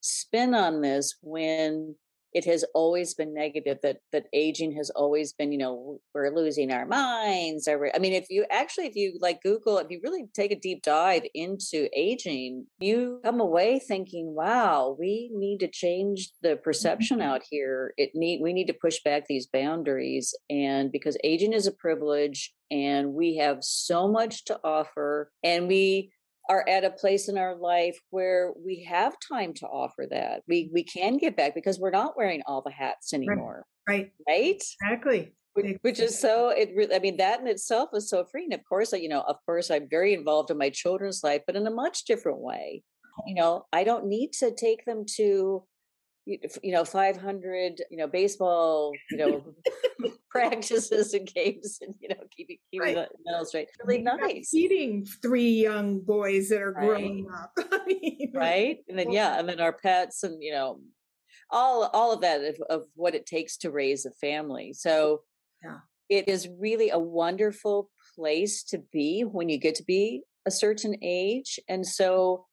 [0.00, 1.96] spin on this when
[2.32, 6.72] it has always been negative that that aging has always been you know we're losing
[6.72, 10.24] our minds or i mean if you actually if you like google if you really
[10.34, 16.30] take a deep dive into aging you come away thinking wow we need to change
[16.42, 17.28] the perception mm-hmm.
[17.28, 21.66] out here it need we need to push back these boundaries and because aging is
[21.66, 26.10] a privilege and we have so much to offer and we
[26.48, 30.42] are at a place in our life where we have time to offer that.
[30.48, 33.64] We we can get back because we're not wearing all the hats anymore.
[33.88, 34.12] Right.
[34.26, 34.62] Right.
[34.82, 35.32] Exactly.
[35.54, 38.60] Which, which is so it really i mean that in itself is so freeing of
[38.66, 41.70] course you know of course i'm very involved in my children's life but in a
[41.70, 42.82] much different way
[43.26, 43.38] you oh.
[43.38, 45.62] know i don't need to take them to
[46.24, 49.44] you know 500 you know baseball you know
[50.30, 52.94] practices and games and you know keeping keeping right.
[52.94, 54.50] the mental straight really nice.
[54.50, 56.86] feeding three young boys that are right.
[56.86, 57.52] growing up.
[58.34, 58.78] Right?
[58.88, 60.80] And then yeah and then our pets and you know
[61.50, 64.72] all all of that of, of what it takes to raise a family.
[64.72, 65.22] So
[65.62, 65.78] yeah.
[66.08, 70.96] it is really a wonderful place to be when you get to be a certain
[71.02, 71.60] age.
[71.68, 72.46] And so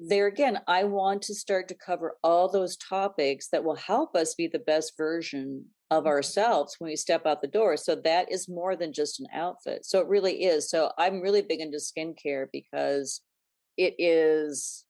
[0.00, 4.34] there again, I want to start to cover all those topics that will help us
[4.34, 6.08] be the best version of mm-hmm.
[6.08, 7.76] ourselves when we step out the door.
[7.76, 9.84] So that is more than just an outfit.
[9.84, 10.68] So it really is.
[10.68, 13.20] So I'm really big into skincare because
[13.76, 14.84] it is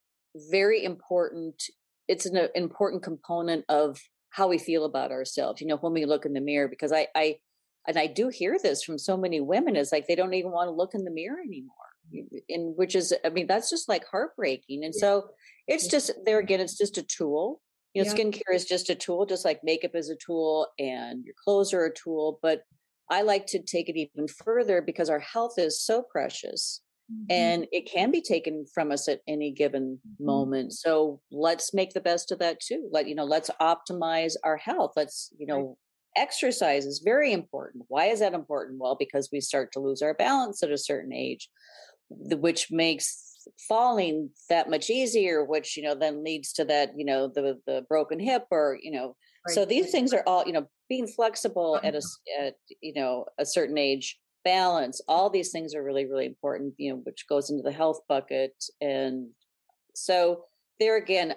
[0.51, 1.63] very important.
[2.09, 4.01] It's an important component of
[4.31, 5.61] how we feel about ourselves.
[5.61, 7.37] You know, when we look in the mirror, because I, I,
[7.87, 10.69] and I do hear this from so many women is like they don't even want
[10.69, 11.84] to look in the mirror anymore
[12.49, 15.01] and which is i mean that's just like heartbreaking and yeah.
[15.01, 15.29] so
[15.67, 17.61] it's just there again it's just a tool
[17.95, 18.15] you know yeah.
[18.15, 21.85] skincare is just a tool just like makeup is a tool and your clothes are
[21.85, 22.63] a tool but
[23.11, 27.25] i like to take it even further because our health is so precious mm-hmm.
[27.31, 30.27] and it can be taken from us at any given mm-hmm.
[30.27, 34.57] moment so let's make the best of that too let you know let's optimize our
[34.57, 35.77] health let's you know right
[36.17, 37.85] exercise is very important.
[37.89, 38.79] Why is that important?
[38.81, 41.49] Well, because we start to lose our balance at a certain age
[42.19, 43.25] which makes
[43.69, 47.85] falling that much easier which you know then leads to that you know the the
[47.89, 49.55] broken hip or you know right.
[49.55, 52.47] so these things are all you know being flexible at a uh-huh.
[52.47, 56.91] at you know a certain age balance all these things are really really important you
[56.91, 59.29] know which goes into the health bucket and
[59.95, 60.45] so
[60.81, 61.35] there again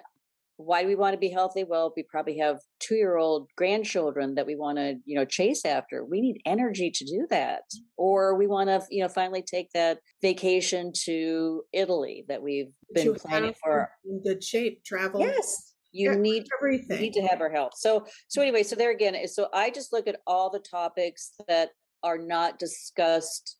[0.58, 4.34] why do we want to be healthy well we probably have two year old grandchildren
[4.34, 6.04] that we want to you know chase after.
[6.04, 7.60] We need energy to do that.
[7.74, 7.80] Mm.
[7.96, 13.14] Or we want to you know finally take that vacation to italy that we've been
[13.14, 17.22] to planning for in good shape travel yes you yeah, need everything you need to
[17.22, 17.72] have our health.
[17.76, 21.70] So so anyway so there again so i just look at all the topics that
[22.02, 23.56] are not discussed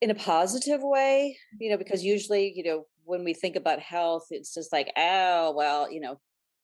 [0.00, 2.08] in a positive way you know because mm-hmm.
[2.08, 6.18] usually you know when we think about health, it's just like, oh, well, you know,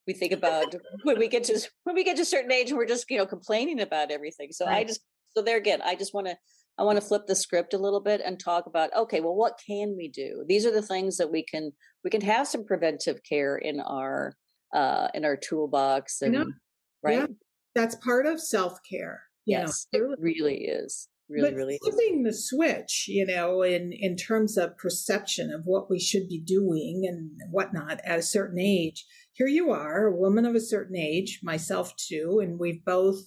[0.07, 2.77] we think about when we get to when we get to a certain age and
[2.77, 4.51] we're just, you know, complaining about everything.
[4.51, 4.77] So right.
[4.77, 5.01] I just
[5.35, 6.35] so there again, I just want to
[6.77, 9.59] I want to flip the script a little bit and talk about okay, well, what
[9.65, 10.43] can we do?
[10.47, 11.71] These are the things that we can
[12.03, 14.33] we can have some preventive care in our
[14.73, 16.53] uh in our toolbox and
[17.03, 17.19] right.
[17.19, 17.27] Yeah,
[17.75, 19.23] that's part of self care.
[19.45, 20.11] Yes, know.
[20.11, 24.77] it really is really, but really flipping the switch, you know, in in terms of
[24.77, 29.05] perception of what we should be doing and whatnot at a certain age.
[29.33, 33.21] Here you are, a woman of a certain age, myself too, and we've both.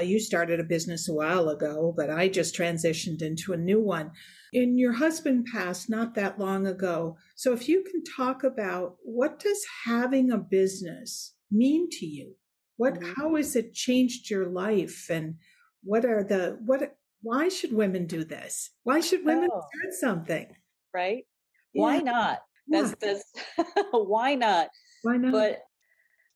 [0.00, 4.12] You started a business a while ago, but I just transitioned into a new one.
[4.52, 7.16] And your husband passed not that long ago.
[7.36, 12.34] So if you can talk about what does having a business mean to you?
[12.76, 13.12] What, mm-hmm.
[13.16, 15.36] how has it changed your life and
[15.82, 18.70] what are the, what, why should women do this?
[18.84, 19.60] Why should women oh.
[19.60, 20.46] start something?
[20.94, 21.24] Right?
[21.72, 21.82] Yeah.
[21.82, 22.38] Why not?
[22.68, 23.24] That's that's
[23.90, 24.68] why not?
[25.02, 25.32] Why not?
[25.32, 25.58] But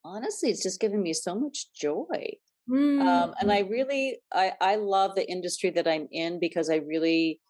[0.05, 2.37] honestly, it's just given me so much joy.
[2.71, 3.01] Mm.
[3.03, 7.41] Um, and I really, I, I love the industry that I'm in because I really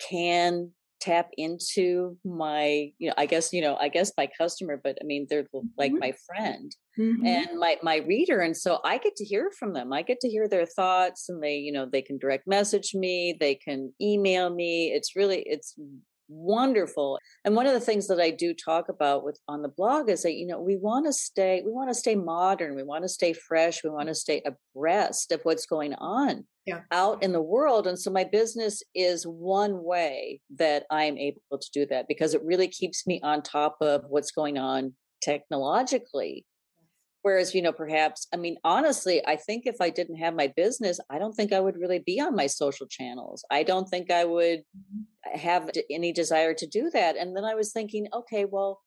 [0.00, 0.70] can
[1.04, 5.04] tap into my you know i guess you know i guess my customer but i
[5.04, 5.46] mean they're
[5.76, 6.00] like mm-hmm.
[6.00, 7.26] my friend mm-hmm.
[7.26, 10.30] and my my reader and so i get to hear from them i get to
[10.30, 14.48] hear their thoughts and they you know they can direct message me they can email
[14.48, 15.74] me it's really it's
[16.34, 17.18] wonderful.
[17.44, 20.22] And one of the things that i do talk about with on the blog is
[20.22, 23.08] that you know we want to stay we want to stay modern we want to
[23.08, 26.80] stay fresh we want to stay abreast of what's going on yeah.
[26.90, 27.86] out in the world.
[27.86, 32.42] And so my business is one way that i'm able to do that because it
[32.44, 36.44] really keeps me on top of what's going on technologically
[37.24, 41.00] Whereas, you know, perhaps, I mean, honestly, I think if I didn't have my business,
[41.08, 43.42] I don't think I would really be on my social channels.
[43.50, 45.38] I don't think I would mm-hmm.
[45.38, 47.16] have any desire to do that.
[47.16, 48.82] And then I was thinking, okay, well,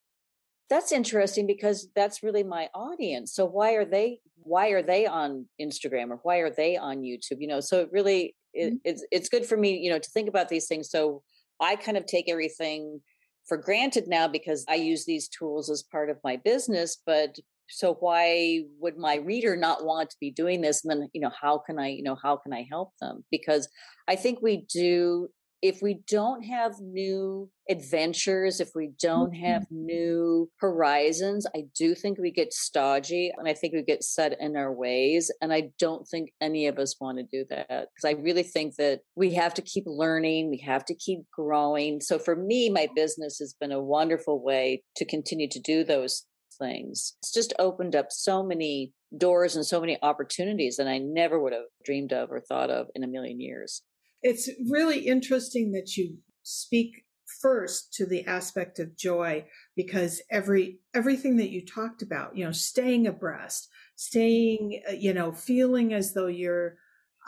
[0.70, 3.34] that's interesting because that's really my audience.
[3.34, 7.40] So why are they why are they on Instagram or why are they on YouTube?
[7.40, 8.76] You know, so it really it, mm-hmm.
[8.84, 10.90] it's it's good for me, you know, to think about these things.
[10.90, 11.24] So
[11.60, 13.00] I kind of take everything
[13.48, 17.34] for granted now because I use these tools as part of my business, but
[17.68, 20.84] so why would my reader not want to be doing this?
[20.84, 23.24] And then you know how can i you know how can i help them?
[23.30, 23.68] Because
[24.08, 25.28] i think we do
[25.60, 29.86] if we don't have new adventures if we don't have mm-hmm.
[29.86, 34.56] new horizons i do think we get stodgy and i think we get set in
[34.56, 38.12] our ways and i don't think any of us want to do that because i
[38.22, 42.00] really think that we have to keep learning we have to keep growing.
[42.00, 46.24] So for me my business has been a wonderful way to continue to do those
[46.58, 47.14] things.
[47.22, 51.52] It's just opened up so many doors and so many opportunities that I never would
[51.52, 53.82] have dreamed of or thought of in a million years.
[54.22, 57.04] It's really interesting that you speak
[57.40, 59.44] first to the aspect of joy
[59.76, 65.32] because every everything that you talked about, you know, staying abreast, staying, uh, you know,
[65.32, 66.76] feeling as though you're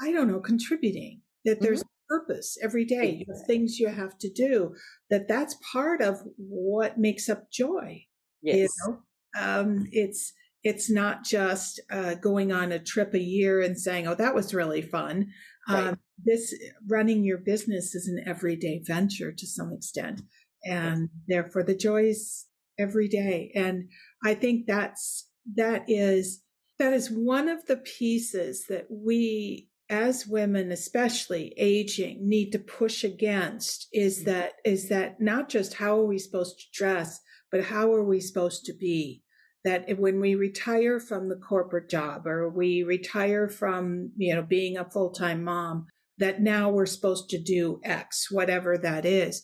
[0.01, 2.17] I don't know, contributing, that there's mm-hmm.
[2.19, 4.75] purpose every day, you have things you have to do,
[5.11, 8.05] that that's part of what makes up joy.
[8.43, 8.57] Yes.
[8.87, 8.99] You know?
[9.39, 14.15] Um, it's it's not just uh, going on a trip a year and saying, "Oh,
[14.15, 15.29] that was really fun."
[15.69, 15.89] Right.
[15.89, 16.55] Um, this
[16.89, 20.23] running your business is an everyday venture to some extent,
[20.65, 22.47] and therefore the joys
[22.79, 23.53] every day.
[23.55, 23.89] And
[24.25, 26.43] I think that's that is
[26.79, 33.03] that is one of the pieces that we as women especially aging need to push
[33.03, 34.31] against is mm-hmm.
[34.31, 37.21] that is that not just how are we supposed to dress
[37.51, 39.23] but how are we supposed to be?
[39.63, 44.79] That when we retire from the corporate job or we retire from, you know, being
[44.79, 45.87] a full time mom,
[46.17, 49.43] that now we're supposed to do X, whatever that is.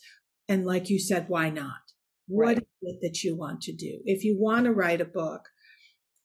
[0.49, 1.73] And like you said, why not?
[2.31, 2.57] Right.
[2.57, 4.01] What is it that you want to do?
[4.05, 5.49] If you want to write a book,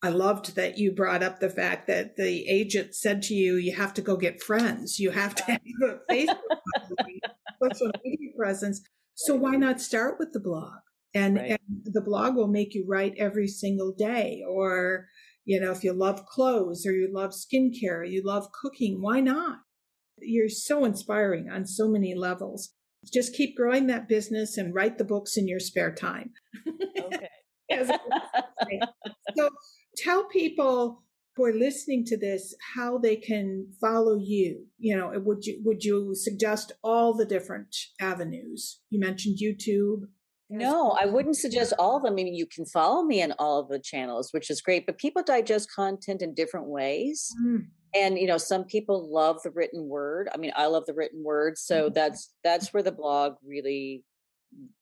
[0.03, 3.75] I loved that you brought up the fact that the agent said to you, you
[3.75, 4.99] have to go get friends.
[4.99, 5.61] You have to have
[6.09, 6.37] a Facebook
[7.63, 8.81] social media presence.
[9.13, 10.79] So why not start with the blog?
[11.13, 11.51] And, right.
[11.51, 15.07] and the blog will make you write every single day or
[15.45, 19.59] you know if you love clothes or you love skincare you love cooking why not?
[20.19, 22.73] You're so inspiring on so many levels.
[23.11, 26.31] Just keep growing that business and write the books in your spare time.
[26.97, 27.27] Okay.
[29.37, 29.49] So
[29.95, 31.03] tell people
[31.35, 34.65] who are listening to this how they can follow you.
[34.77, 38.81] You know would you would you suggest all the different avenues?
[38.89, 40.01] You mentioned youtube
[40.51, 42.13] no, I wouldn't suggest all of them.
[42.13, 44.97] I mean, you can follow me on all of the channels, which is great, but
[44.97, 47.33] people digest content in different ways.
[47.43, 47.67] Mm.
[47.93, 50.29] And you know, some people love the written word.
[50.33, 51.93] I mean, I love the written word, so mm-hmm.
[51.93, 54.03] that's that's where the blog really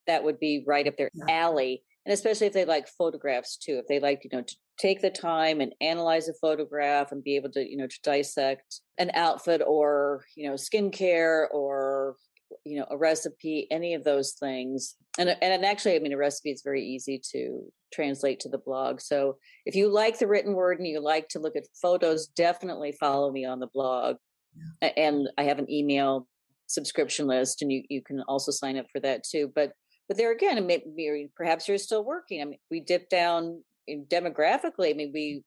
[0.07, 1.84] that would be right up their alley.
[2.05, 5.11] And especially if they like photographs too, if they like, you know, to take the
[5.11, 9.61] time and analyze a photograph and be able to, you know, to dissect an outfit
[9.65, 12.15] or, you know, skincare or
[12.66, 14.95] you know a recipe any of those things.
[15.18, 17.62] And and actually i mean a recipe is very easy to
[17.93, 19.02] translate to the blog.
[19.02, 22.93] So if you like the written word and you like to look at photos definitely
[22.93, 24.18] follow me on the blog.
[24.82, 24.89] Yeah.
[24.97, 26.28] and i have an email
[26.68, 29.52] subscription list and you you can also sign up for that too.
[29.54, 29.74] But
[30.08, 32.41] but there again maybe perhaps you're still working.
[32.41, 33.64] I mean we dip down
[34.08, 35.43] demographically i mean we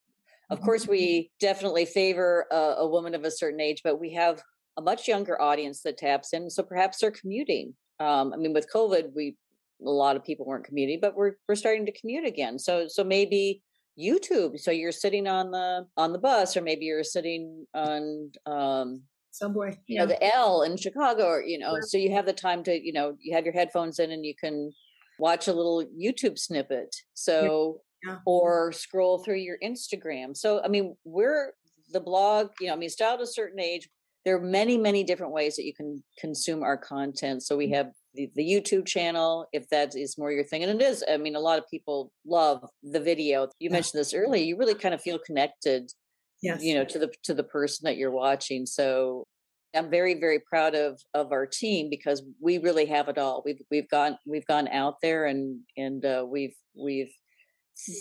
[0.50, 0.92] of course mm-hmm.
[0.92, 4.42] we definitely favor a, a woman of a certain age but we have
[4.76, 6.50] a much younger audience that taps in.
[6.50, 7.74] So perhaps they're commuting.
[8.00, 9.36] Um, I mean, with COVID, we
[9.84, 12.58] a lot of people weren't commuting, but we're we're starting to commute again.
[12.58, 13.62] So so maybe
[13.98, 14.58] YouTube.
[14.58, 19.78] So you're sitting on the on the bus, or maybe you're sitting on um, subway.
[19.86, 20.00] You yeah.
[20.00, 22.92] know, the L in Chicago, or you know, so you have the time to you
[22.92, 24.72] know you have your headphones in and you can
[25.18, 26.94] watch a little YouTube snippet.
[27.14, 28.18] So yeah.
[28.26, 30.36] or scroll through your Instagram.
[30.36, 31.52] So, I mean, we're
[31.92, 33.88] the blog, you know, I mean, style to a certain age.
[34.24, 37.42] There are many, many different ways that you can consume our content.
[37.42, 37.74] So we mm-hmm.
[37.74, 40.62] have the, the YouTube channel, if that is more your thing.
[40.62, 43.48] And it is, I mean, a lot of people love the video.
[43.58, 44.42] You mentioned this earlier.
[44.42, 45.90] You really kind of feel connected,
[46.42, 46.62] yes.
[46.62, 48.66] you know, to the to the person that you're watching.
[48.66, 49.26] So
[49.74, 53.42] I'm very, very proud of of our team because we really have it all.
[53.44, 57.12] We've we've gone we've gone out there and and uh, we've we've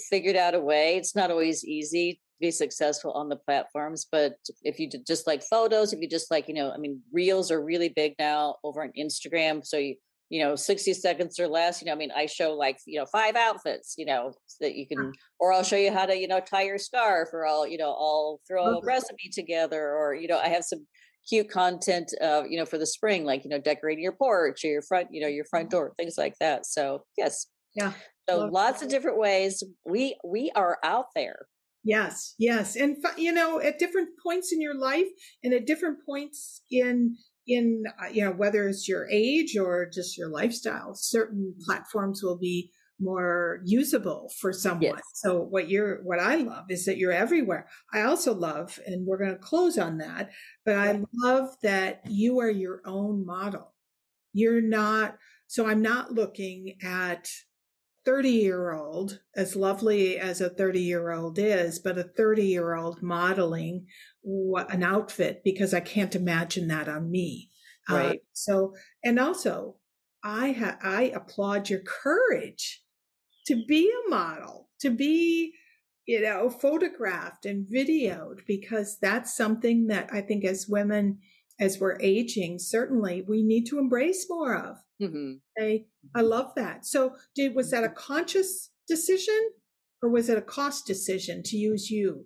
[0.09, 0.97] figured out a way.
[0.97, 5.93] It's not always easy be successful on the platforms, but if you just like photos,
[5.93, 8.91] if you just like you know, I mean, reels are really big now over on
[8.97, 9.65] Instagram.
[9.65, 9.95] So you
[10.31, 13.05] you know 60 seconds or less you know i mean i show like you know
[13.05, 14.31] five outfits you know
[14.61, 17.45] that you can or i'll show you how to you know tie your scarf or
[17.45, 20.87] i'll you know i'll throw a recipe together or you know i have some
[21.29, 24.69] cute content uh, you know for the spring like you know decorating your porch or
[24.69, 25.77] your front you know your front mm-hmm.
[25.77, 27.91] door things like that so yes yeah
[28.29, 28.85] so Love lots that.
[28.85, 31.45] of different ways we we are out there
[31.83, 35.07] yes yes and you know at different points in your life
[35.43, 37.15] and at different points in
[37.47, 42.37] in uh, you know whether it's your age or just your lifestyle certain platforms will
[42.37, 42.71] be
[43.01, 44.93] more usable for someone.
[44.95, 45.01] Yes.
[45.15, 47.67] So what you're what I love is that you're everywhere.
[47.93, 50.29] I also love and we're going to close on that,
[50.65, 53.73] but I love that you are your own model.
[54.33, 55.17] You're not
[55.47, 57.27] so I'm not looking at
[58.05, 62.75] 30 year old as lovely as a 30 year old is, but a 30 year
[62.75, 63.85] old modeling
[64.23, 67.49] an outfit because I can't imagine that on me.
[67.89, 68.21] Uh, right.
[68.33, 68.73] So,
[69.03, 69.77] and also
[70.23, 72.83] I ha- I applaud your courage
[73.47, 75.53] to be a model, to be,
[76.05, 81.19] you know, photographed and videoed, because that's something that I think as women,
[81.61, 84.77] as we're aging, certainly we need to embrace more of.
[85.01, 85.33] Mm-hmm.
[85.59, 86.27] I, I mm-hmm.
[86.27, 86.85] love that.
[86.85, 89.39] So, did was that a conscious decision,
[90.01, 92.25] or was it a cost decision to use you?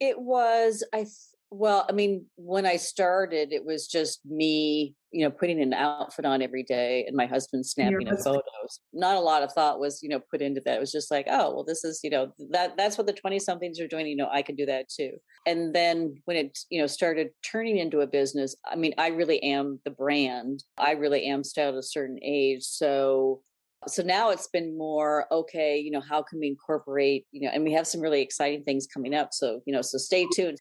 [0.00, 0.84] It was.
[0.92, 1.06] I
[1.50, 6.24] well, I mean, when I started, it was just me, you know, putting an outfit
[6.24, 8.80] on every day and my husband snapping photos.
[8.92, 10.76] Not a lot of thought was, you know, put into that.
[10.76, 13.38] It was just like, oh, well, this is, you know, that that's what the 20
[13.38, 14.06] somethings are doing.
[14.06, 15.12] You know, I can do that too.
[15.46, 19.40] And then when it, you know, started turning into a business, I mean, I really
[19.42, 20.64] am the brand.
[20.78, 22.64] I really am styled at a certain age.
[22.64, 23.42] So
[23.86, 27.62] so now it's been more okay you know how can we incorporate you know and
[27.62, 30.58] we have some really exciting things coming up so you know so stay tuned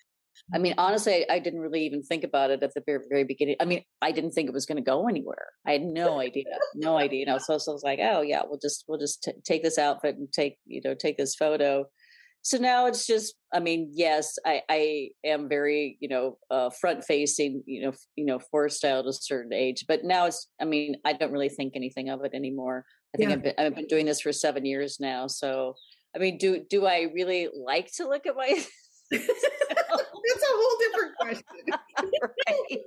[0.53, 3.55] I mean, honestly, I didn't really even think about it at the very, very beginning.
[3.59, 5.47] I mean, I didn't think it was going to go anywhere.
[5.65, 7.21] I had no idea, no idea.
[7.21, 9.63] You know, so, so I was like, oh yeah, we'll just we'll just t- take
[9.63, 11.85] this outfit and take you know take this photo.
[12.45, 17.03] So now it's just, I mean, yes, I, I am very, you know, uh, front
[17.03, 19.85] facing, you know, you know, for style to a certain age.
[19.87, 22.85] But now it's, I mean, I don't really think anything of it anymore.
[23.15, 23.35] I think yeah.
[23.37, 25.25] I've, been, I've been doing this for seven years now.
[25.25, 25.73] So,
[26.15, 28.63] I mean, do do I really like to look at my
[30.55, 32.21] whole different question.
[32.23, 32.79] right.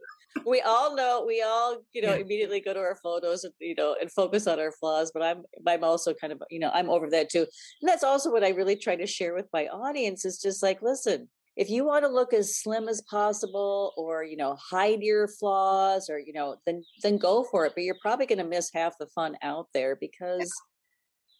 [0.46, 3.96] We all know, we all, you know, immediately go to our photos and, you know,
[4.00, 5.10] and focus on our flaws.
[5.12, 7.40] But I'm, I'm also kind of, you know, I'm over that too.
[7.80, 10.80] And that's also what I really try to share with my audience is just like,
[10.82, 15.26] listen, if you want to look as slim as possible or you know hide your
[15.26, 18.70] flaws or you know then then go for it but you're probably going to miss
[18.72, 20.52] half the fun out there because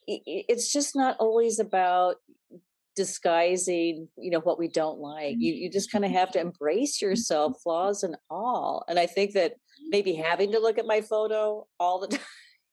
[0.09, 2.17] it's just not always about
[2.99, 5.37] disguising you know what we don't like.
[5.39, 6.49] You you just kind of have to mm-hmm.
[6.49, 7.11] embrace mm-hmm.
[7.11, 9.55] yourself flaws and all and i think that
[9.89, 12.21] maybe having to look at my photo all the time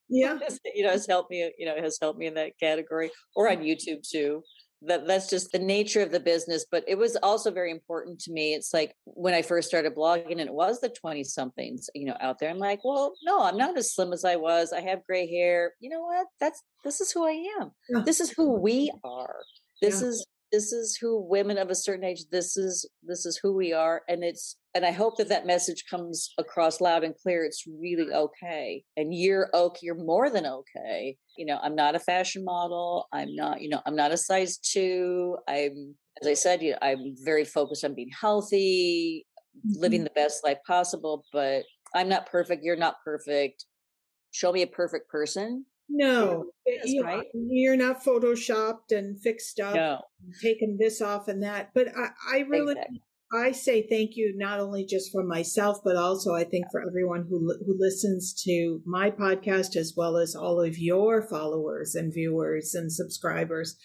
[0.09, 0.39] yeah.
[0.73, 3.57] you know has helped me you know has helped me in that category or on
[3.57, 4.41] youtube too.
[4.81, 8.31] That that's just the nature of the business but it was also very important to
[8.31, 8.53] me.
[8.53, 12.17] It's like when i first started blogging and it was the 20 somethings you know
[12.19, 14.73] out there i'm like well no i'm not as slim as i was.
[14.73, 15.73] I have gray hair.
[15.79, 16.27] You know what?
[16.39, 17.71] That's this is who i am.
[17.89, 18.03] Yeah.
[18.05, 19.37] this is who we are
[19.81, 20.07] this yeah.
[20.07, 23.73] is this is who women of a certain age this is this is who we
[23.73, 27.65] are and it's and i hope that that message comes across loud and clear it's
[27.67, 32.43] really okay and you're okay you're more than okay you know i'm not a fashion
[32.45, 36.71] model i'm not you know i'm not a size two i'm as i said you
[36.71, 39.25] know, i'm very focused on being healthy
[39.57, 39.81] mm-hmm.
[39.81, 41.63] living the best life possible but
[41.95, 43.65] i'm not perfect you're not perfect
[44.31, 46.45] show me a perfect person no,
[46.85, 47.25] you, right?
[47.33, 50.01] you're not photoshopped and fixed up, no.
[50.41, 51.71] taking this off and that.
[51.73, 53.01] But I, I really, exactly.
[53.33, 57.25] I say thank you not only just for myself, but also I think for everyone
[57.29, 62.73] who who listens to my podcast as well as all of your followers and viewers
[62.75, 63.77] and subscribers.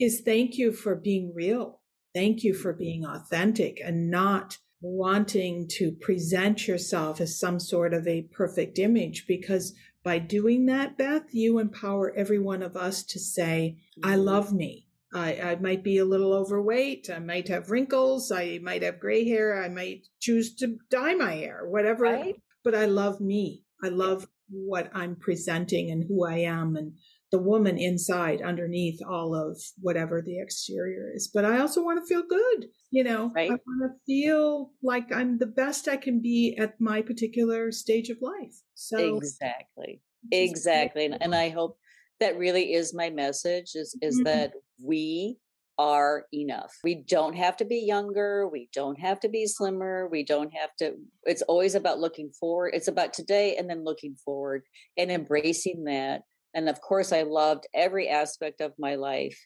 [0.00, 1.80] Is thank you for being real.
[2.14, 8.06] Thank you for being authentic and not wanting to present yourself as some sort of
[8.06, 9.74] a perfect image because
[10.04, 14.20] by doing that, Beth, you empower every one of us to say, I mm-hmm.
[14.20, 14.86] love me.
[15.14, 17.08] I, I might be a little overweight.
[17.08, 18.30] I might have wrinkles.
[18.30, 19.62] I might have gray hair.
[19.62, 22.04] I might choose to dye my hair, whatever.
[22.04, 22.34] Right.
[22.62, 23.64] But I love me.
[23.82, 26.92] I love what I'm presenting and who I am and
[27.34, 31.28] the woman inside underneath all of whatever the exterior is.
[31.34, 32.66] But I also want to feel good.
[32.92, 33.50] You know, right.
[33.50, 38.08] I want to feel like I'm the best I can be at my particular stage
[38.08, 38.54] of life.
[38.74, 41.06] So exactly, exactly.
[41.06, 41.76] And, and I hope
[42.20, 44.26] that really is my message is, is mm-hmm.
[44.26, 45.38] that we
[45.76, 46.72] are enough.
[46.84, 48.46] We don't have to be younger.
[48.46, 50.08] We don't have to be slimmer.
[50.08, 50.92] We don't have to,
[51.24, 52.74] it's always about looking forward.
[52.74, 54.62] It's about today and then looking forward
[54.96, 56.22] and embracing that
[56.54, 59.38] and of course i loved every aspect of my life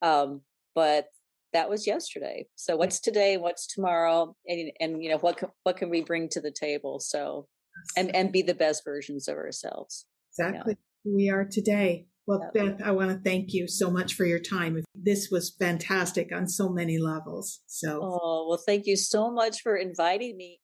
[0.00, 0.42] um,
[0.74, 1.06] but
[1.52, 2.46] that was yesterday.
[2.56, 3.36] So what's today?
[3.36, 4.36] What's tomorrow?
[4.46, 7.00] And and you know what can, what can we bring to the table?
[7.00, 7.48] So
[7.96, 11.16] and and be the best versions of ourselves exactly you know?
[11.16, 12.06] we are today.
[12.26, 12.78] Well yep.
[12.78, 14.82] beth i want to thank you so much for your time.
[14.94, 19.76] This was fantastic on so many levels so oh well thank you so much for
[19.76, 20.60] inviting me.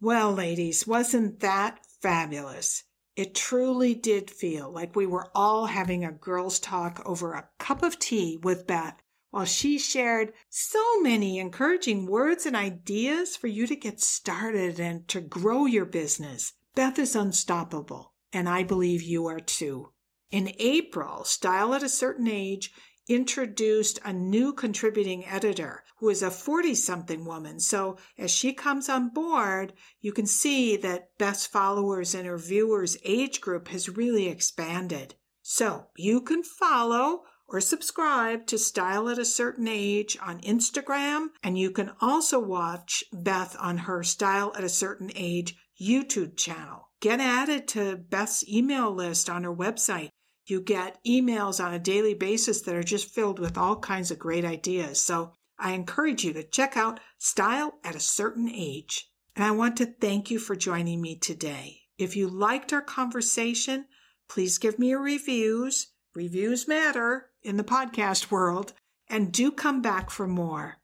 [0.00, 2.84] Well ladies wasn't that fabulous
[3.20, 7.82] it truly did feel like we were all having a girls' talk over a cup
[7.82, 13.66] of tea with Beth while she shared so many encouraging words and ideas for you
[13.66, 16.54] to get started and to grow your business.
[16.74, 19.92] Beth is unstoppable, and I believe you are too.
[20.30, 22.72] In April, Style at a Certain Age
[23.06, 27.60] introduced a new contributing editor who is a 40 something woman.
[27.60, 32.96] So as she comes on board, you can see that Beth's followers and her viewers
[33.04, 35.14] age group has really expanded.
[35.42, 41.58] So you can follow or subscribe to Style at a Certain Age on Instagram, and
[41.58, 46.88] you can also watch Beth on her Style at a Certain Age YouTube channel.
[47.00, 50.10] Get added to Beth's email list on her website
[50.50, 54.18] you get emails on a daily basis that are just filled with all kinds of
[54.18, 55.00] great ideas.
[55.00, 59.08] So I encourage you to check out Style at a Certain Age.
[59.36, 61.82] And I want to thank you for joining me today.
[61.98, 63.84] If you liked our conversation,
[64.28, 65.88] please give me a reviews.
[66.14, 68.72] Reviews matter in the podcast world
[69.08, 70.78] and do come back for more.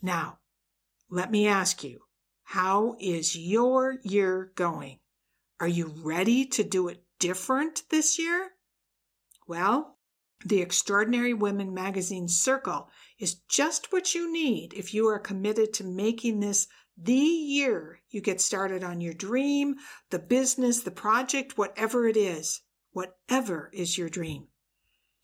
[0.00, 0.38] Now,
[1.10, 2.00] let me ask you,
[2.44, 5.00] how is your year going?
[5.60, 8.50] Are you ready to do it different this year?
[9.46, 9.98] Well,
[10.44, 12.88] the Extraordinary Women magazine circle
[13.18, 16.66] is just what you need if you are committed to making this
[16.96, 19.76] the year you get started on your dream,
[20.10, 22.60] the business, the project, whatever it is,
[22.92, 24.48] whatever is your dream.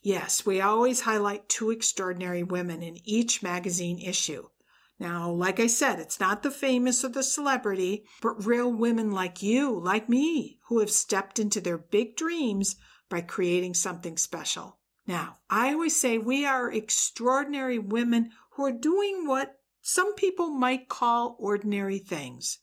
[0.01, 4.49] Yes, we always highlight two extraordinary women in each magazine issue.
[4.99, 9.43] Now, like I said, it's not the famous or the celebrity, but real women like
[9.43, 12.77] you, like me, who have stepped into their big dreams
[13.09, 14.78] by creating something special.
[15.09, 20.91] Now, I always say we are extraordinary women who are doing what some people might
[20.91, 22.59] call ordinary things.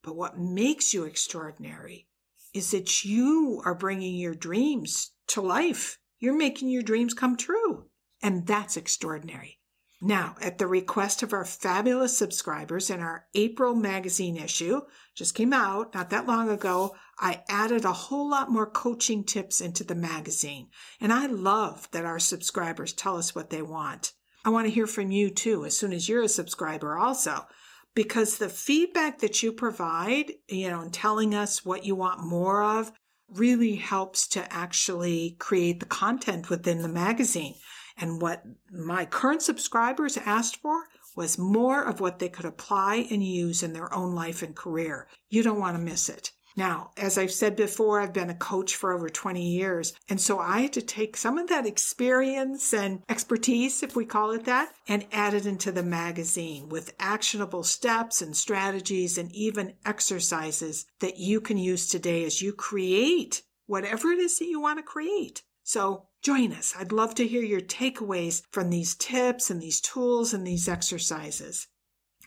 [0.00, 2.06] But what makes you extraordinary
[2.54, 5.98] is that you are bringing your dreams to life.
[6.20, 7.86] You're making your dreams come true.
[8.22, 9.58] And that's extraordinary.
[10.06, 14.82] Now, at the request of our fabulous subscribers in our April magazine issue,
[15.14, 19.62] just came out not that long ago, I added a whole lot more coaching tips
[19.62, 20.68] into the magazine.
[21.00, 24.12] And I love that our subscribers tell us what they want.
[24.44, 27.46] I want to hear from you too, as soon as you're a subscriber also,
[27.94, 32.62] because the feedback that you provide, you know, and telling us what you want more
[32.62, 32.92] of
[33.32, 37.54] really helps to actually create the content within the magazine.
[37.96, 43.22] And what my current subscribers asked for was more of what they could apply and
[43.22, 45.06] use in their own life and career.
[45.30, 46.32] You don't want to miss it.
[46.56, 49.92] Now, as I've said before, I've been a coach for over 20 years.
[50.08, 54.30] And so I had to take some of that experience and expertise, if we call
[54.30, 59.74] it that, and add it into the magazine with actionable steps and strategies and even
[59.84, 64.78] exercises that you can use today as you create whatever it is that you want
[64.78, 65.42] to create.
[65.64, 66.74] So join us.
[66.78, 71.66] I'd love to hear your takeaways from these tips and these tools and these exercises.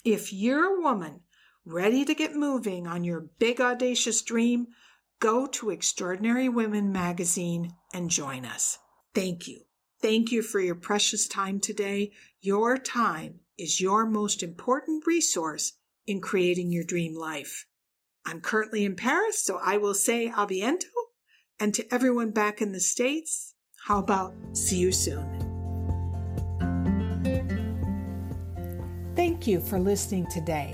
[0.04, 1.22] If you're a woman
[1.64, 4.68] ready to get moving on your big audacious dream,
[5.20, 8.80] go to Extraordinary Women magazine and join us.
[9.14, 9.62] Thank you.
[10.02, 12.12] Thank you for your precious time today.
[12.42, 15.74] Your time is your most important resource
[16.08, 17.66] in creating your dream life.
[18.26, 20.97] I'm currently in Paris, so I will say a bientôt
[21.60, 23.54] and to everyone back in the States,
[23.86, 25.26] how about see you soon?
[29.16, 30.74] Thank you for listening today.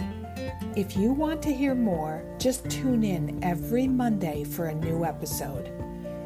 [0.76, 5.68] If you want to hear more, just tune in every Monday for a new episode.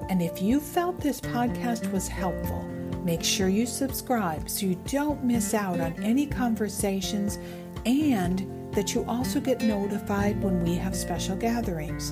[0.10, 2.68] And if you felt this podcast was helpful,
[3.08, 7.40] Make sure you subscribe so you don't miss out on any conversations
[7.86, 12.12] and that you also get notified when we have special gatherings.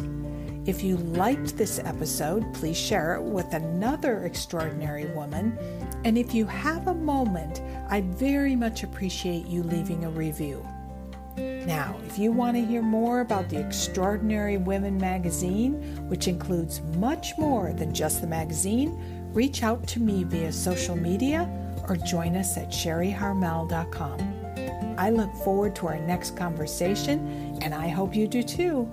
[0.65, 5.55] If you liked this episode, please share it with another extraordinary woman.
[6.03, 7.61] And if you have a moment,
[7.91, 10.65] I'd very much appreciate you leaving a review.
[11.37, 15.73] Now, if you want to hear more about the Extraordinary Women magazine,
[16.09, 21.47] which includes much more than just the magazine, reach out to me via social media
[21.87, 24.95] or join us at sherryharmel.com.
[24.97, 28.89] I look forward to our next conversation, and I hope you do too.